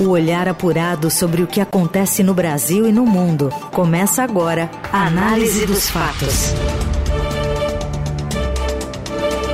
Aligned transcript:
O 0.00 0.08
olhar 0.08 0.48
apurado 0.48 1.08
sobre 1.08 1.40
o 1.42 1.46
que 1.46 1.60
acontece 1.60 2.24
no 2.24 2.34
Brasil 2.34 2.88
e 2.88 2.92
no 2.92 3.06
mundo. 3.06 3.50
Começa 3.70 4.24
agora 4.24 4.68
a 4.92 5.06
Análise 5.06 5.64
dos 5.66 5.88
Fatos. 5.88 6.52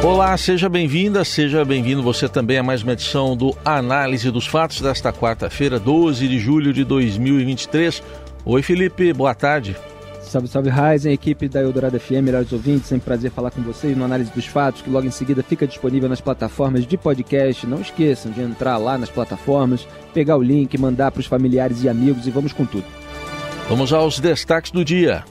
Olá, 0.03 0.35
seja 0.39 0.67
bem-vinda, 0.67 1.27
seja 1.27 1.63
bem-vindo 1.63 2.03
você 2.03 2.27
também 2.27 2.57
a 2.57 2.63
mais 2.63 2.83
uma 2.83 2.95
edição 2.95 3.37
do 3.37 3.55
Análise 3.63 4.31
dos 4.31 4.47
Fatos 4.47 4.81
desta 4.81 5.13
quarta-feira, 5.13 5.79
12 5.79 6.27
de 6.27 6.39
julho 6.39 6.73
de 6.73 6.85
2023. 6.85 8.03
Oi, 8.43 8.63
Felipe, 8.63 9.13
boa 9.13 9.35
tarde. 9.35 9.77
Salve, 10.31 10.47
salve, 10.47 10.71
Ryzen, 10.71 11.13
equipe 11.13 11.49
da 11.49 11.61
Eldorado 11.61 11.99
FM, 11.99 12.23
melhores 12.23 12.53
ouvintes, 12.53 12.87
sempre 12.87 13.07
prazer 13.07 13.33
falar 13.33 13.51
com 13.51 13.63
vocês 13.63 13.97
no 13.97 14.05
Análise 14.05 14.31
dos 14.31 14.47
Fatos, 14.47 14.81
que 14.81 14.89
logo 14.89 15.05
em 15.05 15.11
seguida 15.11 15.43
fica 15.43 15.67
disponível 15.67 16.09
nas 16.09 16.21
plataformas 16.21 16.87
de 16.87 16.97
podcast. 16.97 17.67
Não 17.67 17.81
esqueçam 17.81 18.31
de 18.31 18.41
entrar 18.41 18.77
lá 18.77 18.97
nas 18.97 19.11
plataformas, 19.11 19.89
pegar 20.15 20.37
o 20.37 20.43
link, 20.43 20.79
mandar 20.79 21.11
para 21.11 21.19
os 21.19 21.27
familiares 21.27 21.83
e 21.83 21.89
amigos 21.89 22.29
e 22.29 22.31
vamos 22.31 22.53
com 22.53 22.65
tudo. 22.65 22.85
Vamos 23.69 23.93
aos 23.93 24.21
destaques 24.21 24.71
do 24.71 24.85
dia. 24.85 25.25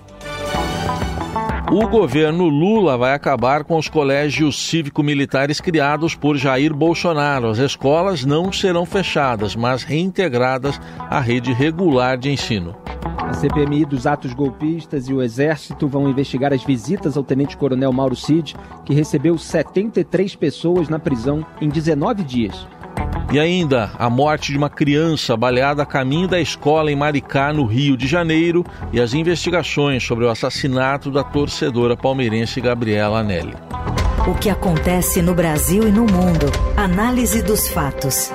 O 1.71 1.87
governo 1.87 2.45
Lula 2.45 2.97
vai 2.97 3.13
acabar 3.13 3.63
com 3.63 3.77
os 3.77 3.87
colégios 3.87 4.67
cívico-militares 4.67 5.61
criados 5.61 6.15
por 6.15 6.35
Jair 6.35 6.73
Bolsonaro. 6.73 7.47
As 7.47 7.59
escolas 7.59 8.25
não 8.25 8.51
serão 8.51 8.87
fechadas, 8.87 9.55
mas 9.55 9.83
reintegradas 9.83 10.81
à 10.97 11.19
rede 11.19 11.53
regular 11.53 12.17
de 12.17 12.31
ensino. 12.31 12.75
A 13.19 13.33
CPMI 13.33 13.85
dos 13.85 14.07
atos 14.07 14.33
golpistas 14.33 15.07
e 15.07 15.13
o 15.13 15.21
Exército 15.21 15.87
vão 15.87 16.09
investigar 16.09 16.51
as 16.51 16.63
visitas 16.63 17.15
ao 17.15 17.23
tenente-coronel 17.23 17.93
Mauro 17.93 18.15
Cid, 18.15 18.55
que 18.83 18.95
recebeu 18.95 19.37
73 19.37 20.35
pessoas 20.35 20.89
na 20.89 20.97
prisão 20.97 21.45
em 21.61 21.69
19 21.69 22.23
dias. 22.23 22.67
E 23.31 23.39
ainda 23.39 23.91
a 23.99 24.09
morte 24.09 24.51
de 24.51 24.57
uma 24.57 24.69
criança 24.69 25.37
baleada 25.37 25.83
a 25.83 25.85
caminho 25.85 26.27
da 26.27 26.39
escola 26.39 26.91
em 26.91 26.95
Maricá, 26.95 27.53
no 27.53 27.65
Rio 27.65 27.95
de 27.95 28.07
Janeiro, 28.07 28.65
e 28.91 28.99
as 28.99 29.13
investigações 29.13 30.03
sobre 30.03 30.25
o 30.25 30.29
assassinato 30.29 31.11
da 31.11 31.23
torcedora 31.23 31.95
palmeirense 31.95 32.59
Gabriela 32.59 33.19
Anelli. 33.19 33.53
O 34.27 34.33
que 34.33 34.49
acontece 34.49 35.21
no 35.21 35.35
Brasil 35.35 35.87
e 35.87 35.91
no 35.91 36.01
mundo. 36.01 36.47
Análise 36.75 37.43
dos 37.43 37.67
fatos. 37.69 38.31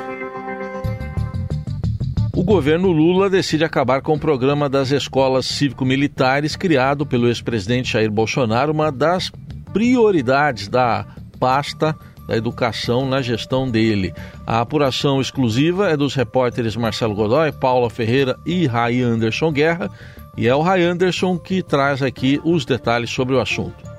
O 2.33 2.43
governo 2.43 2.91
Lula 2.91 3.31
decide 3.31 3.65
acabar 3.65 4.01
com 4.03 4.15
o 4.15 4.19
programa 4.19 4.69
das 4.69 4.91
escolas 4.91 5.47
cívico-militares 5.47 6.57
criado 6.57 7.07
pelo 7.07 7.29
ex-presidente 7.29 7.93
Jair 7.93 8.11
Bolsonaro, 8.11 8.73
uma 8.73 8.91
das 8.91 9.31
prioridades 9.73 10.69
da 10.69 11.07
pasta 11.39 11.97
da 12.27 12.37
educação 12.37 13.09
na 13.09 13.21
gestão 13.21 13.71
dele. 13.71 14.15
A 14.47 14.61
apuração 14.61 15.21
exclusiva 15.21 15.91
é 15.91 15.97
dos 15.97 16.15
repórteres 16.15 16.77
Marcelo 16.77 17.15
Godoy, 17.15 17.53
Paula 17.53 17.91
Ferreira 17.91 18.39
e 18.45 18.67
Ray 18.67 19.03
Anderson 19.03 19.53
Guerra, 19.53 19.91
e 20.37 20.49
é 20.49 20.55
o 20.55 20.63
Ray 20.63 20.85
Anderson 20.85 21.39
que 21.39 21.63
traz 21.63 22.03
aqui 22.03 22.41
os 22.45 22.65
detalhes 22.65 23.11
sobre 23.11 23.35
o 23.35 23.41
assunto 23.41 23.95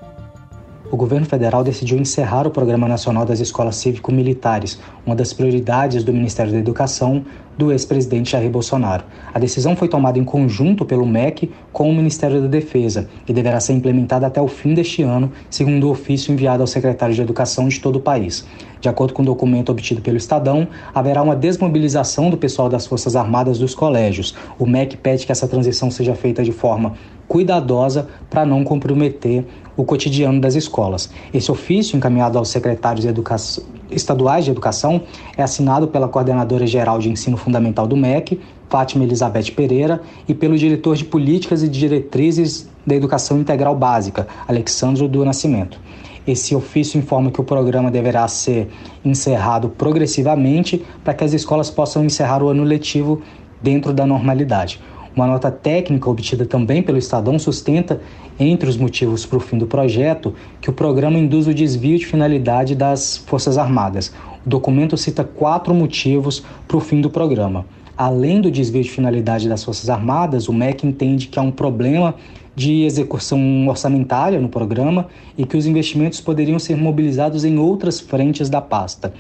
o 0.96 0.98
governo 0.98 1.26
federal 1.26 1.64
decidiu 1.64 1.98
encerrar 1.98 2.48
o 2.48 2.52
Programa 2.52 2.88
Nacional 2.88 3.26
das 3.26 3.42
Escolas 3.42 3.76
Cívico-Militares, 3.76 4.80
uma 5.06 5.16
das 5.16 5.34
prioridades 5.34 6.06
do 6.06 6.14
Ministério 6.14 6.54
da 6.54 6.58
Educação 6.58 7.26
do 7.58 7.72
ex-presidente 7.72 8.32
Jair 8.32 8.50
Bolsonaro. 8.50 9.04
A 9.34 9.40
decisão 9.40 9.76
foi 9.76 9.88
tomada 9.88 10.20
em 10.20 10.24
conjunto 10.24 10.86
pelo 10.86 11.06
MEC 11.06 11.52
com 11.72 11.90
o 11.90 11.96
Ministério 11.96 12.42
da 12.42 12.48
Defesa 12.48 13.10
e 13.28 13.34
deverá 13.34 13.60
ser 13.60 13.74
implementada 13.74 14.28
até 14.28 14.42
o 14.42 14.48
fim 14.48 14.74
deste 14.74 15.04
ano, 15.04 15.32
segundo 15.50 15.88
o 15.88 15.92
ofício 15.92 16.32
enviado 16.32 16.62
ao 16.62 16.68
secretário 16.68 17.16
de 17.16 17.22
Educação 17.22 17.68
de 17.68 17.80
todo 17.80 17.98
o 17.98 18.02
país. 18.02 18.46
De 18.80 18.90
acordo 18.90 19.14
com 19.14 19.22
o 19.22 19.24
um 19.24 19.26
documento 19.26 19.72
obtido 19.72 20.02
pelo 20.02 20.18
Estadão, 20.18 20.68
haverá 20.94 21.22
uma 21.22 21.36
desmobilização 21.36 22.30
do 22.30 22.38
pessoal 22.38 22.70
das 22.70 22.86
Forças 22.86 23.16
Armadas 23.16 23.58
dos 23.58 23.74
colégios. 23.74 24.36
O 24.60 24.66
MEC 24.68 24.98
pede 24.98 25.26
que 25.26 25.32
essa 25.32 25.48
transição 25.48 25.90
seja 25.90 26.14
feita 26.14 26.44
de 26.44 26.52
forma 26.52 26.94
cuidadosa 27.36 28.08
para 28.30 28.46
não 28.46 28.64
comprometer 28.64 29.46
o 29.76 29.84
cotidiano 29.84 30.40
das 30.40 30.56
escolas. 30.56 31.10
Esse 31.34 31.52
ofício, 31.52 31.98
encaminhado 31.98 32.38
aos 32.38 32.48
secretários 32.48 33.02
de 33.02 33.10
educação, 33.10 33.62
estaduais 33.92 34.46
de 34.46 34.52
educação, 34.52 35.02
é 35.36 35.44
assinado 35.44 35.90
pela 35.90 36.08
coordenadora 36.08 36.66
geral 36.66 36.98
de 36.98 37.10
ensino 37.10 37.36
fundamental 37.36 37.86
do 37.86 37.98
MEC, 37.98 38.40
Fátima 38.70 39.04
Elizabeth 39.04 39.52
Pereira, 39.54 40.02
e 40.30 40.34
pelo 40.34 40.58
diretor 40.58 40.96
de 40.96 41.04
políticas 41.04 41.62
e 41.62 41.68
diretrizes 41.68 42.70
da 42.88 42.96
educação 42.96 43.38
integral 43.38 43.76
básica, 43.76 44.26
Alexandro 44.48 45.06
do 45.06 45.26
Nascimento. 45.26 45.78
Esse 46.26 46.56
ofício 46.56 46.98
informa 46.98 47.32
que 47.32 47.42
o 47.42 47.44
programa 47.44 47.92
deverá 47.92 48.26
ser 48.30 48.70
encerrado 49.04 49.68
progressivamente 49.68 50.86
para 51.04 51.14
que 51.14 51.26
as 51.26 51.34
escolas 51.34 51.70
possam 51.70 52.06
encerrar 52.06 52.42
o 52.42 52.48
ano 52.48 52.64
letivo 52.64 53.22
dentro 53.62 53.92
da 53.92 54.06
normalidade. 54.06 54.80
Uma 55.16 55.28
nota 55.28 55.50
técnica 55.50 56.10
obtida 56.10 56.46
também 56.46 56.84
pelo 56.84 56.98
Estadão 56.98 57.40
sustenta, 57.40 58.02
entre 58.38 58.68
os 58.70 58.76
motivos 58.76 59.26
para 59.26 59.38
o 59.38 59.40
fim 59.40 59.58
do 59.58 59.66
projeto, 59.66 60.34
que 60.60 60.70
o 60.70 60.74
programa 60.74 61.18
induz 61.18 61.48
o 61.48 61.54
desvio 61.54 61.98
de 61.98 62.06
finalidade 62.06 62.76
das 62.76 63.16
Forças 63.16 63.58
Armadas. 63.58 64.12
O 64.46 64.50
documento 64.50 64.98
cita 64.98 65.24
quatro 65.24 65.74
motivos 65.74 66.44
para 66.68 66.76
o 66.76 66.82
fim 66.82 67.00
do 67.00 67.10
programa. 67.10 67.66
Além 67.98 68.42
do 68.42 68.52
desvio 68.52 68.84
de 68.84 68.92
finalidade 68.92 69.48
das 69.48 69.64
Forças 69.64 69.90
Armadas, 69.90 70.50
o 70.50 70.54
MEC 70.54 70.86
entende 70.86 71.28
que 71.28 71.40
há 71.40 71.42
um 71.42 71.52
problema 71.52 72.16
de 72.54 72.84
execução 72.84 73.70
orçamentária 73.70 74.40
no 74.42 74.50
programa 74.50 75.08
e 75.38 75.46
que 75.46 75.56
os 75.56 75.66
investimentos 75.66 76.20
poderiam 76.20 76.60
ser 76.60 76.76
mobilizados 76.76 77.46
em 77.46 77.58
outras 77.58 78.02
frentes 78.02 78.50
da 78.50 78.60
pasta. 78.60 79.14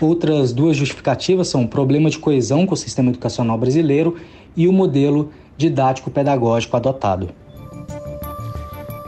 Outras 0.00 0.52
duas 0.52 0.76
justificativas 0.76 1.48
são 1.48 1.62
o 1.62 1.68
problema 1.68 2.10
de 2.10 2.18
coesão 2.18 2.66
com 2.66 2.74
o 2.74 2.76
sistema 2.76 3.10
educacional 3.10 3.56
brasileiro 3.56 4.16
e 4.56 4.68
o 4.68 4.72
modelo 4.72 5.32
didático-pedagógico 5.56 6.76
adotado. 6.76 7.28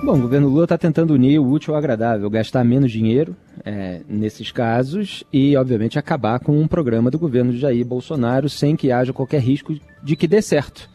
Bom, 0.03 0.19
o 0.19 0.21
governo 0.21 0.49
Lula 0.49 0.65
está 0.65 0.77
tentando 0.77 1.15
unir 1.15 1.39
o 1.39 1.49
útil 1.49 1.75
ao 1.75 1.79
agradável, 1.79 2.29
gastar 2.29 2.62
menos 2.62 2.93
dinheiro 2.93 3.34
é, 3.65 4.03
nesses 4.09 4.53
casos 4.53 5.25
e, 5.33 5.56
obviamente, 5.56 5.99
acabar 5.99 6.39
com 6.39 6.56
um 6.56 6.69
programa 6.69 7.11
do 7.11 7.19
governo 7.19 7.51
de 7.51 7.59
Jair 7.59 7.85
Bolsonaro 7.85 8.49
sem 8.49 8.77
que 8.77 8.93
haja 8.93 9.12
qualquer 9.12 9.41
risco 9.41 9.75
de 10.03 10.15
que 10.15 10.29
dê 10.29 10.43
certo. 10.43 10.89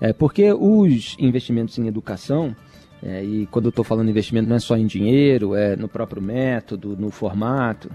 É, 0.00 0.12
porque 0.12 0.52
os 0.52 1.16
investimentos 1.18 1.78
em 1.78 1.86
educação, 1.86 2.56
é, 3.02 3.22
e 3.22 3.46
quando 3.46 3.66
eu 3.66 3.70
estou 3.70 3.84
falando 3.84 4.10
investimento 4.10 4.48
não 4.48 4.56
é 4.56 4.60
só 4.60 4.76
em 4.76 4.86
dinheiro, 4.86 5.54
é 5.54 5.76
no 5.76 5.86
próprio 5.86 6.20
método, 6.20 6.96
no 6.98 7.10
formato, 7.10 7.90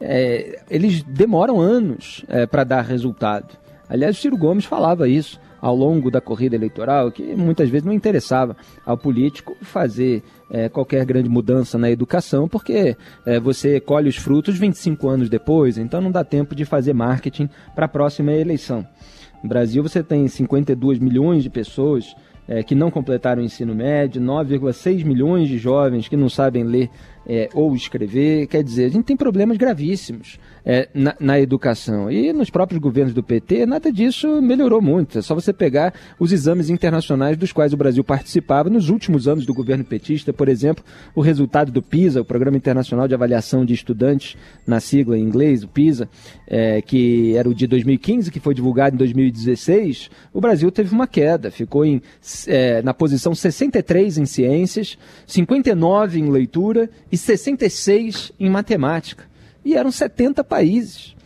é, 0.00 0.60
eles 0.68 1.02
demoram 1.02 1.60
anos 1.60 2.24
é, 2.28 2.46
para 2.46 2.64
dar 2.64 2.82
resultado. 2.82 3.56
Aliás, 3.88 4.16
o 4.16 4.20
Ciro 4.20 4.36
Gomes 4.36 4.64
falava 4.64 5.08
isso 5.08 5.38
ao 5.66 5.74
longo 5.74 6.12
da 6.12 6.20
corrida 6.20 6.54
eleitoral, 6.54 7.10
que 7.10 7.34
muitas 7.34 7.68
vezes 7.68 7.84
não 7.84 7.92
interessava 7.92 8.56
ao 8.84 8.96
político 8.96 9.56
fazer 9.62 10.22
é, 10.48 10.68
qualquer 10.68 11.04
grande 11.04 11.28
mudança 11.28 11.76
na 11.76 11.90
educação, 11.90 12.46
porque 12.46 12.96
é, 13.26 13.40
você 13.40 13.80
colhe 13.80 14.08
os 14.08 14.14
frutos 14.14 14.56
25 14.56 15.08
anos 15.08 15.28
depois, 15.28 15.76
então 15.76 16.00
não 16.00 16.12
dá 16.12 16.22
tempo 16.22 16.54
de 16.54 16.64
fazer 16.64 16.92
marketing 16.92 17.50
para 17.74 17.86
a 17.86 17.88
próxima 17.88 18.32
eleição. 18.32 18.86
No 19.42 19.48
Brasil, 19.48 19.82
você 19.82 20.04
tem 20.04 20.28
52 20.28 21.00
milhões 21.00 21.42
de 21.42 21.50
pessoas 21.50 22.14
é, 22.46 22.62
que 22.62 22.76
não 22.76 22.88
completaram 22.88 23.42
o 23.42 23.44
ensino 23.44 23.74
médio, 23.74 24.22
9,6 24.22 25.04
milhões 25.04 25.48
de 25.48 25.58
jovens 25.58 26.06
que 26.06 26.16
não 26.16 26.28
sabem 26.28 26.62
ler 26.62 26.88
é, 27.26 27.48
ou 27.52 27.74
escrever. 27.74 28.46
Quer 28.46 28.62
dizer, 28.62 28.84
a 28.84 28.88
gente 28.88 29.04
tem 29.04 29.16
problemas 29.16 29.56
gravíssimos 29.56 30.38
é, 30.64 30.88
na, 30.92 31.14
na, 31.20 31.40
educação. 31.40 32.10
E 32.10 32.32
nos 32.32 32.50
próprios 32.50 32.80
governos 32.80 33.14
do 33.14 33.22
PT, 33.22 33.66
nada 33.66 33.92
disso 33.92 34.42
melhorou 34.42 34.82
muito. 34.82 35.18
É 35.18 35.22
só 35.22 35.34
você 35.34 35.52
pegar 35.52 35.94
os 36.18 36.32
exames 36.32 36.68
internacionais 36.68 37.36
dos 37.36 37.52
quais 37.52 37.72
o 37.72 37.76
Brasil 37.76 38.02
participava 38.02 38.68
nos 38.68 38.88
últimos 38.88 39.28
anos 39.28 39.46
do 39.46 39.54
governo 39.54 39.84
petista, 39.84 40.32
por 40.32 40.48
exemplo, 40.48 40.84
o 41.14 41.20
resultado 41.20 41.70
do 41.70 41.80
PISA, 41.80 42.20
o 42.20 42.24
Programa 42.24 42.56
Internacional 42.56 43.06
de 43.06 43.14
Avaliação 43.14 43.64
de 43.64 43.74
Estudantes, 43.74 44.36
na 44.66 44.80
sigla 44.80 45.16
em 45.16 45.22
inglês, 45.22 45.62
o 45.62 45.68
PISA, 45.68 46.08
é, 46.48 46.82
que 46.82 47.36
era 47.36 47.48
o 47.48 47.54
de 47.54 47.66
2015, 47.66 48.30
que 48.30 48.40
foi 48.40 48.54
divulgado 48.54 48.94
em 48.94 48.98
2016, 48.98 50.10
o 50.32 50.40
Brasil 50.40 50.70
teve 50.72 50.92
uma 50.92 51.06
queda, 51.06 51.50
ficou 51.50 51.84
em, 51.84 52.02
é, 52.48 52.82
na 52.82 52.92
posição 52.92 53.34
63 53.34 54.18
em 54.18 54.26
ciências, 54.26 54.98
59 55.26 56.18
em 56.18 56.30
leitura 56.30 56.90
e 57.10 57.15
66 57.16 58.32
em 58.38 58.50
matemática. 58.50 59.24
E 59.64 59.74
eram 59.74 59.90
70 59.90 60.44
países. 60.44 61.16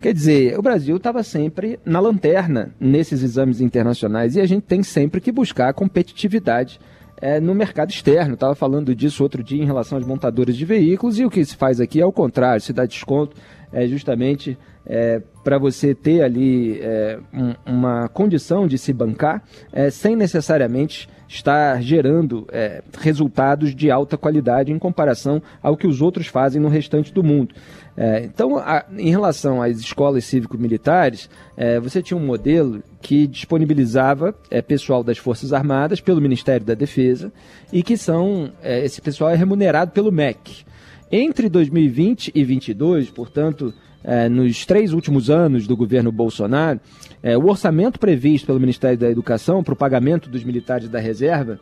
Quer 0.00 0.12
dizer, 0.12 0.58
o 0.58 0.62
Brasil 0.62 0.96
estava 0.96 1.22
sempre 1.22 1.78
na 1.84 1.98
lanterna 1.98 2.74
nesses 2.78 3.22
exames 3.22 3.60
internacionais 3.60 4.36
e 4.36 4.40
a 4.40 4.46
gente 4.46 4.64
tem 4.64 4.82
sempre 4.82 5.20
que 5.20 5.32
buscar 5.32 5.72
competitividade 5.72 6.78
é, 7.20 7.40
no 7.40 7.54
mercado 7.54 7.90
externo. 7.90 8.34
Estava 8.34 8.54
falando 8.54 8.94
disso 8.94 9.22
outro 9.22 9.42
dia 9.42 9.62
em 9.62 9.66
relação 9.66 9.96
às 9.96 10.04
montadoras 10.04 10.56
de 10.56 10.64
veículos 10.64 11.18
e 11.18 11.24
o 11.24 11.30
que 11.30 11.44
se 11.44 11.56
faz 11.56 11.80
aqui 11.80 12.00
é 12.00 12.06
o 12.06 12.12
contrário, 12.12 12.60
se 12.60 12.72
dá 12.72 12.84
desconto 12.84 13.34
é 13.74 13.86
justamente 13.88 14.56
é, 14.86 15.20
para 15.44 15.58
você 15.58 15.94
ter 15.94 16.22
ali 16.22 16.80
é, 16.80 17.18
um, 17.32 17.54
uma 17.66 18.08
condição 18.08 18.66
de 18.66 18.78
se 18.78 18.92
bancar 18.92 19.44
é, 19.70 19.90
sem 19.90 20.16
necessariamente 20.16 21.08
estar 21.28 21.82
gerando 21.82 22.46
é, 22.50 22.82
resultados 22.98 23.74
de 23.74 23.90
alta 23.90 24.16
qualidade 24.16 24.72
em 24.72 24.78
comparação 24.78 25.42
ao 25.62 25.76
que 25.76 25.86
os 25.86 26.00
outros 26.00 26.26
fazem 26.26 26.60
no 26.60 26.68
restante 26.68 27.12
do 27.12 27.22
mundo. 27.22 27.54
É, 27.96 28.24
então, 28.24 28.56
a, 28.56 28.84
em 28.96 29.10
relação 29.10 29.62
às 29.62 29.78
escolas 29.78 30.24
cívico-militares, 30.24 31.28
é, 31.56 31.78
você 31.78 32.02
tinha 32.02 32.16
um 32.16 32.24
modelo 32.24 32.82
que 33.00 33.26
disponibilizava 33.26 34.34
é, 34.50 34.62
pessoal 34.62 35.04
das 35.04 35.18
Forças 35.18 35.52
Armadas 35.52 36.00
pelo 36.00 36.20
Ministério 36.20 36.64
da 36.64 36.74
Defesa 36.74 37.32
e 37.72 37.82
que 37.82 37.96
são 37.96 38.52
esse 38.62 39.00
pessoal 39.00 39.30
é 39.30 39.36
remunerado 39.36 39.90
pelo 39.90 40.10
MEC. 40.10 40.64
Entre 41.10 41.48
2020 41.48 42.28
e 42.28 42.44
2022, 42.44 43.10
portanto, 43.10 43.74
é, 44.04 44.28
nos 44.28 44.66
três 44.66 44.92
últimos 44.92 45.30
anos 45.30 45.66
do 45.66 45.76
governo 45.76 46.12
Bolsonaro, 46.12 46.78
é, 47.22 47.36
o 47.36 47.46
orçamento 47.46 47.98
previsto 47.98 48.46
pelo 48.46 48.60
Ministério 48.60 48.98
da 48.98 49.10
Educação 49.10 49.64
para 49.64 49.72
o 49.72 49.76
pagamento 49.76 50.28
dos 50.28 50.44
militares 50.44 50.88
da 50.88 51.00
reserva 51.00 51.58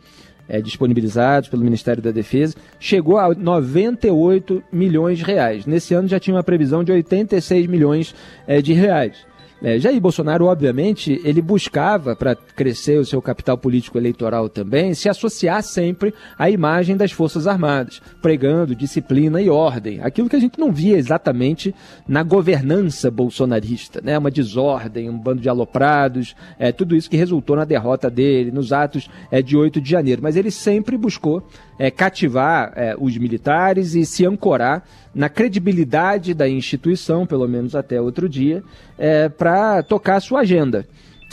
é, 0.48 0.60
disponibilizados 0.60 1.48
pelo 1.48 1.62
Ministério 1.62 2.02
da 2.02 2.10
Defesa, 2.10 2.56
chegou 2.80 3.16
a 3.16 3.32
98 3.32 4.62
milhões 4.72 5.18
de 5.18 5.24
reais. 5.24 5.64
Nesse 5.64 5.94
ano 5.94 6.08
já 6.08 6.18
tinha 6.18 6.34
uma 6.34 6.42
previsão 6.42 6.82
de 6.82 6.90
86 6.90 7.68
milhões 7.68 8.14
de 8.62 8.72
reais. 8.72 9.31
É, 9.64 9.78
Jair 9.78 10.00
Bolsonaro, 10.00 10.46
obviamente, 10.46 11.20
ele 11.22 11.40
buscava, 11.40 12.16
para 12.16 12.34
crescer 12.34 12.98
o 12.98 13.04
seu 13.04 13.22
capital 13.22 13.56
político 13.56 13.96
eleitoral 13.96 14.48
também, 14.48 14.92
se 14.92 15.08
associar 15.08 15.62
sempre 15.62 16.12
à 16.36 16.50
imagem 16.50 16.96
das 16.96 17.12
Forças 17.12 17.46
Armadas, 17.46 18.02
pregando 18.20 18.74
disciplina 18.74 19.40
e 19.40 19.48
ordem. 19.48 20.00
Aquilo 20.02 20.28
que 20.28 20.34
a 20.34 20.40
gente 20.40 20.58
não 20.58 20.72
via 20.72 20.96
exatamente 20.96 21.72
na 22.08 22.24
governança 22.24 23.08
bolsonarista, 23.08 24.00
né? 24.02 24.18
Uma 24.18 24.32
desordem, 24.32 25.08
um 25.08 25.16
bando 25.16 25.40
de 25.40 25.48
aloprados, 25.48 26.34
é, 26.58 26.72
tudo 26.72 26.96
isso 26.96 27.08
que 27.08 27.16
resultou 27.16 27.54
na 27.54 27.64
derrota 27.64 28.10
dele, 28.10 28.50
nos 28.50 28.72
atos 28.72 29.08
é, 29.30 29.40
de 29.40 29.56
8 29.56 29.80
de 29.80 29.88
janeiro. 29.88 30.20
Mas 30.20 30.34
ele 30.34 30.50
sempre 30.50 30.96
buscou 30.96 31.46
é, 31.78 31.88
cativar 31.88 32.72
é, 32.74 32.96
os 32.98 33.16
militares 33.16 33.94
e 33.94 34.04
se 34.04 34.26
ancorar 34.26 34.84
na 35.14 35.28
credibilidade 35.28 36.34
da 36.34 36.48
instituição, 36.48 37.26
pelo 37.26 37.46
menos 37.46 37.74
até 37.74 38.00
outro 38.00 38.28
dia, 38.28 38.62
é, 38.98 39.28
para 39.28 39.82
tocar 39.82 40.16
a 40.16 40.20
sua 40.20 40.40
agenda. 40.40 40.86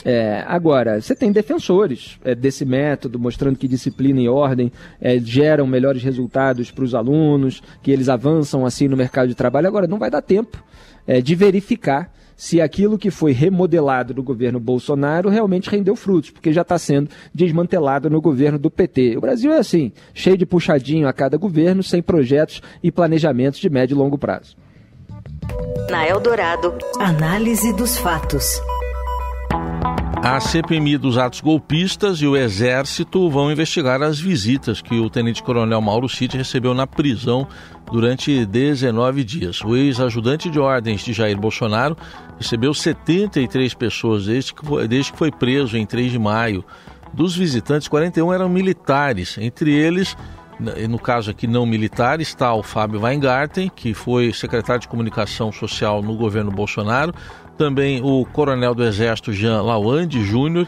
É, 0.05 0.43
agora, 0.47 1.01
você 1.01 1.13
tem 1.13 1.31
defensores 1.31 2.17
é, 2.23 2.33
desse 2.33 2.63
método, 2.63 3.19
mostrando 3.19 3.57
que 3.57 3.67
disciplina 3.67 4.21
e 4.21 4.29
ordem 4.29 4.71
é, 5.01 5.19
geram 5.19 5.67
melhores 5.67 6.01
resultados 6.01 6.71
para 6.71 6.83
os 6.83 6.95
alunos, 6.95 7.61
que 7.81 7.91
eles 7.91 8.07
avançam 8.07 8.65
assim 8.65 8.87
no 8.87 8.95
mercado 8.95 9.27
de 9.27 9.35
trabalho. 9.35 9.67
Agora, 9.67 9.87
não 9.87 9.99
vai 9.99 10.09
dar 10.09 10.21
tempo 10.21 10.63
é, 11.05 11.21
de 11.21 11.35
verificar 11.35 12.13
se 12.39 12.61
aquilo 12.61 12.97
que 12.97 13.11
foi 13.11 13.33
remodelado 13.33 14.13
no 14.13 14.23
governo 14.23 14.61
Bolsonaro 14.61 15.27
realmente 15.27 15.69
rendeu 15.69 15.93
frutos, 15.93 16.31
porque 16.31 16.53
já 16.53 16.61
está 16.61 16.79
sendo 16.79 17.09
desmantelado 17.35 18.09
no 18.09 18.21
governo 18.21 18.57
do 18.57 18.71
PT. 18.71 19.17
O 19.17 19.21
Brasil 19.21 19.51
é 19.51 19.57
assim, 19.57 19.91
cheio 20.13 20.37
de 20.37 20.45
puxadinho 20.45 21.05
a 21.05 21.11
cada 21.11 21.35
governo, 21.35 21.83
sem 21.83 22.01
projetos 22.01 22.61
e 22.81 22.93
planejamentos 22.93 23.59
de 23.59 23.69
médio 23.69 23.93
e 23.93 23.97
longo 23.97 24.17
prazo. 24.17 24.55
Na 25.89 26.07
Eldorado, 26.07 26.77
análise 26.97 27.73
dos 27.73 27.97
fatos. 27.97 28.61
A 30.21 30.39
CPMI 30.39 30.97
dos 30.97 31.17
atos 31.17 31.39
golpistas 31.39 32.21
e 32.21 32.27
o 32.27 32.35
Exército 32.35 33.29
vão 33.29 33.51
investigar 33.51 34.01
as 34.03 34.19
visitas 34.19 34.81
que 34.81 34.99
o 34.99 35.09
tenente-coronel 35.09 35.81
Mauro 35.81 36.09
Cid 36.09 36.37
recebeu 36.37 36.73
na 36.73 36.85
prisão 36.85 37.47
durante 37.91 38.45
19 38.45 39.23
dias. 39.23 39.61
O 39.61 39.75
ex-ajudante 39.75 40.49
de 40.49 40.59
ordens 40.59 41.01
de 41.01 41.13
Jair 41.13 41.37
Bolsonaro 41.37 41.97
recebeu 42.37 42.73
73 42.73 43.73
pessoas 43.73 44.25
desde 44.25 44.53
que, 44.53 44.65
foi, 44.65 44.87
desde 44.87 45.11
que 45.13 45.17
foi 45.17 45.31
preso 45.31 45.77
em 45.77 45.85
3 45.85 46.11
de 46.11 46.19
maio. 46.19 46.65
Dos 47.13 47.35
visitantes, 47.35 47.87
41 47.87 48.33
eram 48.33 48.49
militares, 48.49 49.37
entre 49.39 49.73
eles 49.73 50.15
no 50.89 50.99
caso 50.99 51.31
aqui 51.31 51.47
não 51.47 51.65
militar, 51.65 52.19
está 52.19 52.53
o 52.53 52.61
Fábio 52.61 53.01
Weingarten, 53.01 53.71
que 53.73 53.93
foi 53.93 54.33
secretário 54.33 54.81
de 54.81 54.89
comunicação 54.89 55.51
social 55.51 56.01
no 56.01 56.15
governo 56.15 56.51
Bolsonaro, 56.51 57.13
também 57.59 58.01
o 58.01 58.25
coronel 58.25 58.73
do 58.73 58.85
Exército 58.85 59.33
Jean 59.33 59.61
Lawande 59.61 60.23
Júnior, 60.23 60.65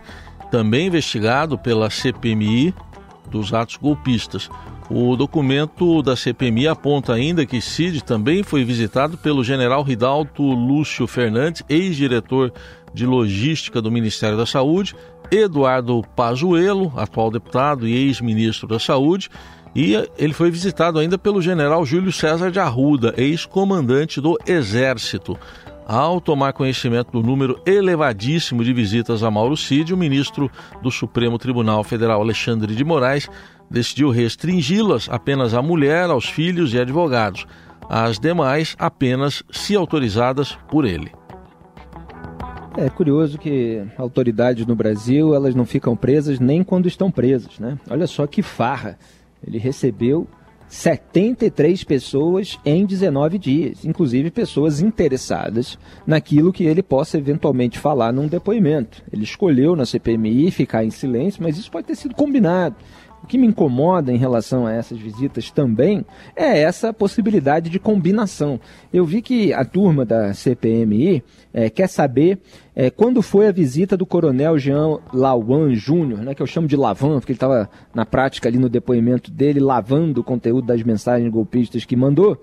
também 0.52 0.88
investigado 0.88 1.58
pela 1.58 1.90
CPMI 1.90 2.76
dos 3.30 3.54
atos 3.54 3.78
golpistas. 3.78 4.50
O 4.90 5.16
documento 5.16 6.02
da 6.02 6.18
CPMI 6.18 6.68
aponta 6.68 7.14
ainda 7.14 7.46
que 7.46 7.62
Cid 7.62 8.04
também 8.04 8.44
foi 8.44 8.66
visitado 8.66 9.18
pelo 9.18 9.42
general 9.42 9.84
Ridalto 9.84 10.44
Lúcio 10.44 11.08
Fernandes, 11.08 11.64
ex-diretor 11.70 12.52
de 12.94 13.06
logística 13.06 13.82
do 13.82 13.90
Ministério 13.90 14.36
da 14.36 14.46
Saúde, 14.46 14.94
Eduardo 15.32 16.04
Pazuello, 16.14 16.92
atual 16.98 17.32
deputado 17.32 17.88
e 17.88 17.94
ex-ministro 17.94 18.68
da 18.68 18.80
Saúde, 18.80 19.30
e 19.74 19.94
ele 20.18 20.34
foi 20.34 20.52
visitado 20.52 21.00
ainda 21.00 21.18
pelo 21.18 21.42
general 21.42 21.86
Júlio 21.86 22.12
César 22.12 22.52
de 22.52 22.60
Arruda, 22.60 23.14
ex-comandante 23.16 24.20
do 24.20 24.38
Exército. 24.46 25.40
Ao 25.86 26.22
tomar 26.22 26.54
conhecimento 26.54 27.12
do 27.12 27.22
número 27.22 27.62
elevadíssimo 27.66 28.64
de 28.64 28.72
visitas 28.72 29.24
a 29.24 29.32
Mauro 29.32 29.58
Cid, 29.58 29.94
o 29.94 29.98
ministro 29.98 30.50
do 30.82 30.92
Supremo 30.92 31.38
Tribunal 31.38 31.84
Federal, 31.84 32.22
Alexandre 32.22 32.76
de 32.76 32.84
Moraes, 32.84 33.30
decidiu 33.70 34.10
restringi-las 34.10 35.10
apenas 35.10 35.54
à 35.54 35.62
mulher, 35.62 36.10
aos 36.10 36.26
filhos 36.26 36.74
e 36.74 36.80
advogados. 36.80 37.46
As 37.90 38.20
demais 38.20 38.76
apenas 38.80 39.44
se 39.52 39.76
autorizadas 39.76 40.58
por 40.70 40.86
ele. 40.86 41.12
É 42.78 42.90
curioso 42.90 43.38
que 43.38 43.84
autoridades 43.98 44.66
no 44.66 44.76
Brasil 44.76 45.36
elas 45.36 45.54
não 45.54 45.66
ficam 45.66 45.96
presas 45.96 46.40
nem 46.40 46.64
quando 46.64 46.88
estão 46.88 47.12
presas, 47.12 47.60
né? 47.60 47.78
Olha 47.90 48.08
só 48.08 48.26
que 48.26 48.42
farra. 48.42 48.98
Ele 49.46 49.58
recebeu 49.58 50.26
73 50.72 51.84
pessoas 51.84 52.58
em 52.66 52.86
19 52.86 53.38
dias, 53.38 53.84
inclusive 53.84 54.32
pessoas 54.32 54.80
interessadas 54.80 55.78
naquilo 56.08 56.54
que 56.54 56.64
ele 56.64 56.82
possa 56.82 57.18
eventualmente 57.18 57.78
falar 57.78 58.14
num 58.14 58.26
depoimento. 58.26 59.04
Ele 59.12 59.26
escolheu 59.26 59.76
na 59.76 59.86
CPMI 59.86 60.50
ficar 60.50 60.86
em 60.86 60.90
silêncio, 60.90 61.44
mas 61.44 61.58
isso 61.58 61.70
pode 61.70 61.88
ter 61.88 61.96
sido 61.96 62.16
combinado. 62.16 62.78
O 63.24 63.28
que 63.28 63.38
me 63.38 63.48
incomoda 63.48 64.12
em 64.12 64.18
relação 64.18 64.66
a 64.66 64.74
essas 64.74 64.98
visitas 64.98 65.52
também 65.52 66.06
é 66.36 66.60
essa 66.62 66.92
possibilidade 66.92 67.70
de 67.70 67.80
combinação. 67.80 68.60
Eu 68.92 69.06
vi 69.06 69.22
que 69.22 69.54
a 69.54 69.64
turma 69.64 70.04
da 70.04 70.34
CPMI 70.34 71.24
é, 71.54 71.70
quer 71.70 71.88
saber 71.88 72.40
é, 72.76 72.90
quando 72.90 73.22
foi 73.22 73.48
a 73.48 73.52
visita 73.52 73.96
do 73.96 74.06
coronel 74.06 74.58
Jean 74.58 75.00
Lawan 75.14 75.76
Júnior, 75.76 76.20
né, 76.22 76.34
que 76.34 76.42
eu 76.42 76.48
chamo 76.48 76.68
de 76.68 76.76
Lavan, 76.76 77.20
porque 77.20 77.34
ele 77.34 77.38
estava 77.38 77.70
na 77.94 78.06
prática 78.06 78.50
ali 78.50 78.58
no 78.58 78.70
depoimento 78.70 79.30
dele, 79.30 79.60
lavando 79.60 80.22
o 80.22 80.24
conteúdo 80.24 80.66
das 80.66 80.82
mensagens 80.82 81.32
golpistas 81.32 81.86
que 81.86 81.96
mandou. 81.96 82.42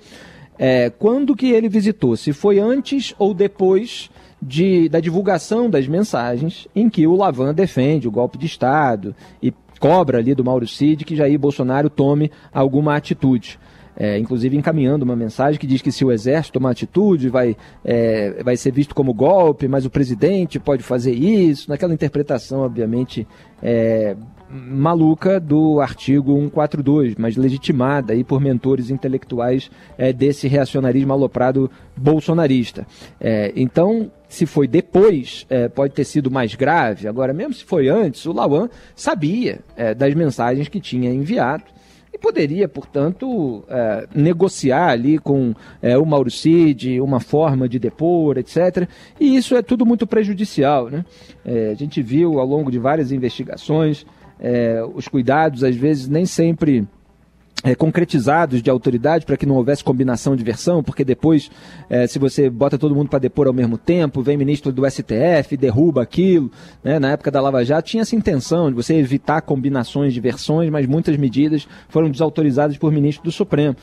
É, 0.59 0.91
quando 0.91 1.37
que 1.37 1.51
ele 1.51 1.69
visitou? 1.69 2.17
Se 2.17 2.33
foi 2.33 2.59
antes 2.59 3.15
ou 3.19 3.33
depois 3.33 4.11
de, 4.41 4.89
da 4.89 5.01
divulgação 5.01 5.69
das 5.69 5.87
mensagens 5.87 6.69
em 6.75 6.89
que 6.89 7.07
o 7.07 7.15
Lavan 7.15 7.55
defende 7.55 8.09
o 8.09 8.11
golpe 8.11 8.39
de 8.39 8.47
Estado 8.47 9.15
e 9.43 9.53
cobra 9.79 10.19
ali 10.19 10.35
do 10.35 10.45
Mauro 10.45 10.67
Cid 10.67 11.05
que 11.05 11.17
Jair 11.17 11.39
Bolsonaro 11.39 11.89
tome 11.89 12.31
alguma 12.53 12.97
atitude. 12.97 13.59
É, 14.01 14.17
inclusive 14.17 14.57
encaminhando 14.57 15.05
uma 15.05 15.17
mensagem 15.17 15.59
que 15.59 15.67
diz 15.67 15.83
que 15.83 15.91
se 15.91 16.05
o 16.05 16.13
exército 16.13 16.53
tomar 16.53 16.71
atitude 16.71 17.29
vai, 17.29 17.57
é, 17.85 18.41
vai 18.45 18.57
ser 18.57 18.71
visto 18.71 18.95
como 18.95 19.13
golpe, 19.13 19.67
mas 19.67 19.85
o 19.85 19.91
presidente 19.91 20.61
pode 20.61 20.85
fazer 20.85 21.13
isso, 21.13 21.69
naquela 21.69 21.93
interpretação, 21.93 22.61
obviamente, 22.61 23.27
é, 23.61 24.17
maluca 24.51 25.39
do 25.39 25.81
artigo 25.81 26.35
142, 26.35 27.15
mas 27.17 27.37
legitimada 27.37 28.13
aí 28.13 28.25
por 28.25 28.41
mentores 28.41 28.91
intelectuais 28.91 29.71
é, 29.97 30.13
desse 30.13 30.49
reacionarismo 30.49 31.13
aloprado 31.13 31.71
bolsonarista. 31.97 32.87
É, 33.21 33.53
então, 33.55 34.11
se 34.29 34.47
foi 34.47 34.67
depois, 34.67 35.47
é, 35.49 35.69
pode 35.69 35.95
ter 35.95 36.05
sido 36.05 36.31
mais 36.31 36.55
grave. 36.55 37.09
Agora, 37.09 37.33
mesmo 37.33 37.55
se 37.55 37.65
foi 37.65 37.89
antes, 37.89 38.25
o 38.27 38.33
Lauan 38.33 38.69
sabia 38.95 39.61
é, 39.77 39.95
das 39.95 40.15
mensagens 40.15 40.69
que 40.69 40.81
tinha 40.81 41.11
enviado 41.11 41.65
e 42.13 42.17
poderia, 42.17 42.67
portanto, 42.69 43.65
é, 43.69 44.09
negociar 44.15 44.89
ali 44.89 45.19
com 45.19 45.55
é, 45.83 45.99
o 45.99 46.07
Mauro 46.07 46.31
Cid 46.31 47.01
uma 47.01 47.21
forma 47.21 47.69
de 47.69 47.79
depor, 47.79 48.39
etc. 48.39 48.89
E 49.21 49.37
isso 49.37 49.55
é 49.55 49.63
tudo 49.63 49.85
muito 49.85 50.07
prejudicial. 50.07 50.89
Né? 50.89 51.05
A 51.71 51.75
gente 51.75 52.01
viu 52.03 52.39
ao 52.39 52.47
longo 52.47 52.71
de 52.71 52.79
várias 52.79 53.13
investigações 53.13 54.07
é, 54.41 54.83
os 54.95 55.09
cuidados, 55.09 55.65
às 55.65 55.77
vezes, 55.77 56.09
nem 56.09 56.27
sempre 56.27 56.87
é, 57.65 57.75
concretizados 57.75 58.63
de 58.63 58.71
autoridade 58.71 59.27
para 59.27 59.37
que 59.37 59.45
não 59.45 59.57
houvesse 59.57 59.83
combinação 59.83 60.37
de 60.37 60.45
versão, 60.45 60.83
porque 60.83 61.05
depois, 61.05 61.51
é, 61.91 62.07
se 62.07 62.19
você 62.19 62.49
bota 62.49 62.79
todo 62.79 62.95
mundo 62.95 63.09
para 63.09 63.19
depor 63.19 63.49
ao 63.49 63.53
mesmo 63.53 63.77
tempo, 63.77 64.23
vem 64.23 64.37
ministro 64.37 64.71
do 64.71 64.89
STF, 64.89 65.57
derruba 65.57 66.03
aquilo. 66.03 66.51
Né? 66.85 66.99
Na 66.99 67.11
época 67.13 67.31
da 67.31 67.41
Lava 67.41 67.65
Jato 67.65 67.89
tinha 67.89 68.03
essa 68.03 68.15
intenção 68.15 68.69
de 68.69 68.77
você 68.77 68.95
evitar 68.95 69.41
combinações 69.43 70.15
de 70.15 70.21
versões, 70.21 70.71
mas 70.71 70.87
muitas 70.87 71.17
medidas 71.17 71.67
foram 71.89 72.11
desautorizadas 72.11 72.77
por 72.77 72.93
ministro 72.93 73.25
do 73.25 73.33
Supremo. 73.33 73.77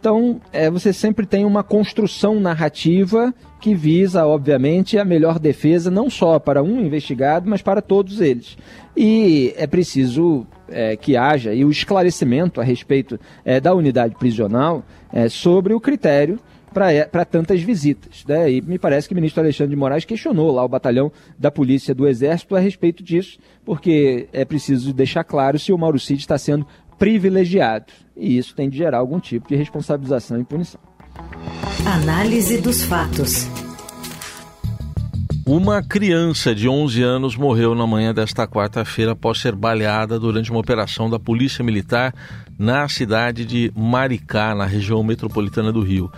Então, 0.00 0.40
é, 0.50 0.70
você 0.70 0.94
sempre 0.94 1.26
tem 1.26 1.44
uma 1.44 1.62
construção 1.62 2.40
narrativa 2.40 3.34
que 3.60 3.74
visa, 3.74 4.26
obviamente, 4.26 4.96
a 4.96 5.04
melhor 5.04 5.38
defesa 5.38 5.90
não 5.90 6.08
só 6.08 6.38
para 6.38 6.62
um 6.62 6.80
investigado, 6.80 7.48
mas 7.48 7.60
para 7.60 7.82
todos 7.82 8.18
eles. 8.18 8.56
E 8.96 9.52
é 9.58 9.66
preciso 9.66 10.46
é, 10.70 10.96
que 10.96 11.18
haja 11.18 11.52
e 11.52 11.66
o 11.66 11.70
esclarecimento 11.70 12.62
a 12.62 12.64
respeito 12.64 13.20
é, 13.44 13.60
da 13.60 13.74
unidade 13.74 14.14
prisional 14.14 14.82
é, 15.12 15.28
sobre 15.28 15.74
o 15.74 15.80
critério 15.80 16.40
para 16.72 16.90
é, 16.90 17.04
tantas 17.30 17.60
visitas. 17.60 18.24
Né? 18.26 18.52
E 18.52 18.62
me 18.62 18.78
parece 18.78 19.06
que 19.06 19.12
o 19.12 19.16
ministro 19.16 19.42
Alexandre 19.42 19.74
de 19.74 19.76
Moraes 19.78 20.06
questionou 20.06 20.50
lá 20.50 20.64
o 20.64 20.68
batalhão 20.68 21.12
da 21.38 21.50
Polícia 21.50 21.94
do 21.94 22.08
Exército 22.08 22.56
a 22.56 22.58
respeito 22.58 23.02
disso, 23.02 23.38
porque 23.66 24.28
é 24.32 24.46
preciso 24.46 24.94
deixar 24.94 25.24
claro 25.24 25.58
se 25.58 25.74
o 25.74 25.76
Mauro 25.78 25.98
Cid 25.98 26.20
está 26.20 26.38
sendo 26.38 26.66
privilegiado. 27.00 27.86
E 28.14 28.36
isso 28.36 28.54
tem 28.54 28.68
de 28.68 28.76
gerar 28.76 28.98
algum 28.98 29.18
tipo 29.18 29.48
de 29.48 29.56
responsabilização 29.56 30.38
e 30.38 30.44
punição. 30.44 30.80
Análise 31.86 32.60
dos 32.60 32.82
fatos. 32.82 33.48
Uma 35.46 35.82
criança 35.82 36.54
de 36.54 36.68
11 36.68 37.02
anos 37.02 37.36
morreu 37.36 37.74
na 37.74 37.86
manhã 37.86 38.12
desta 38.12 38.46
quarta-feira 38.46 39.12
após 39.12 39.40
ser 39.40 39.56
baleada 39.56 40.20
durante 40.20 40.50
uma 40.50 40.60
operação 40.60 41.08
da 41.08 41.18
Polícia 41.18 41.64
Militar 41.64 42.14
na 42.58 42.86
cidade 42.86 43.46
de 43.46 43.72
Maricá, 43.74 44.54
na 44.54 44.66
região 44.66 45.02
metropolitana 45.02 45.72
do 45.72 45.80
Rio. 45.80 46.12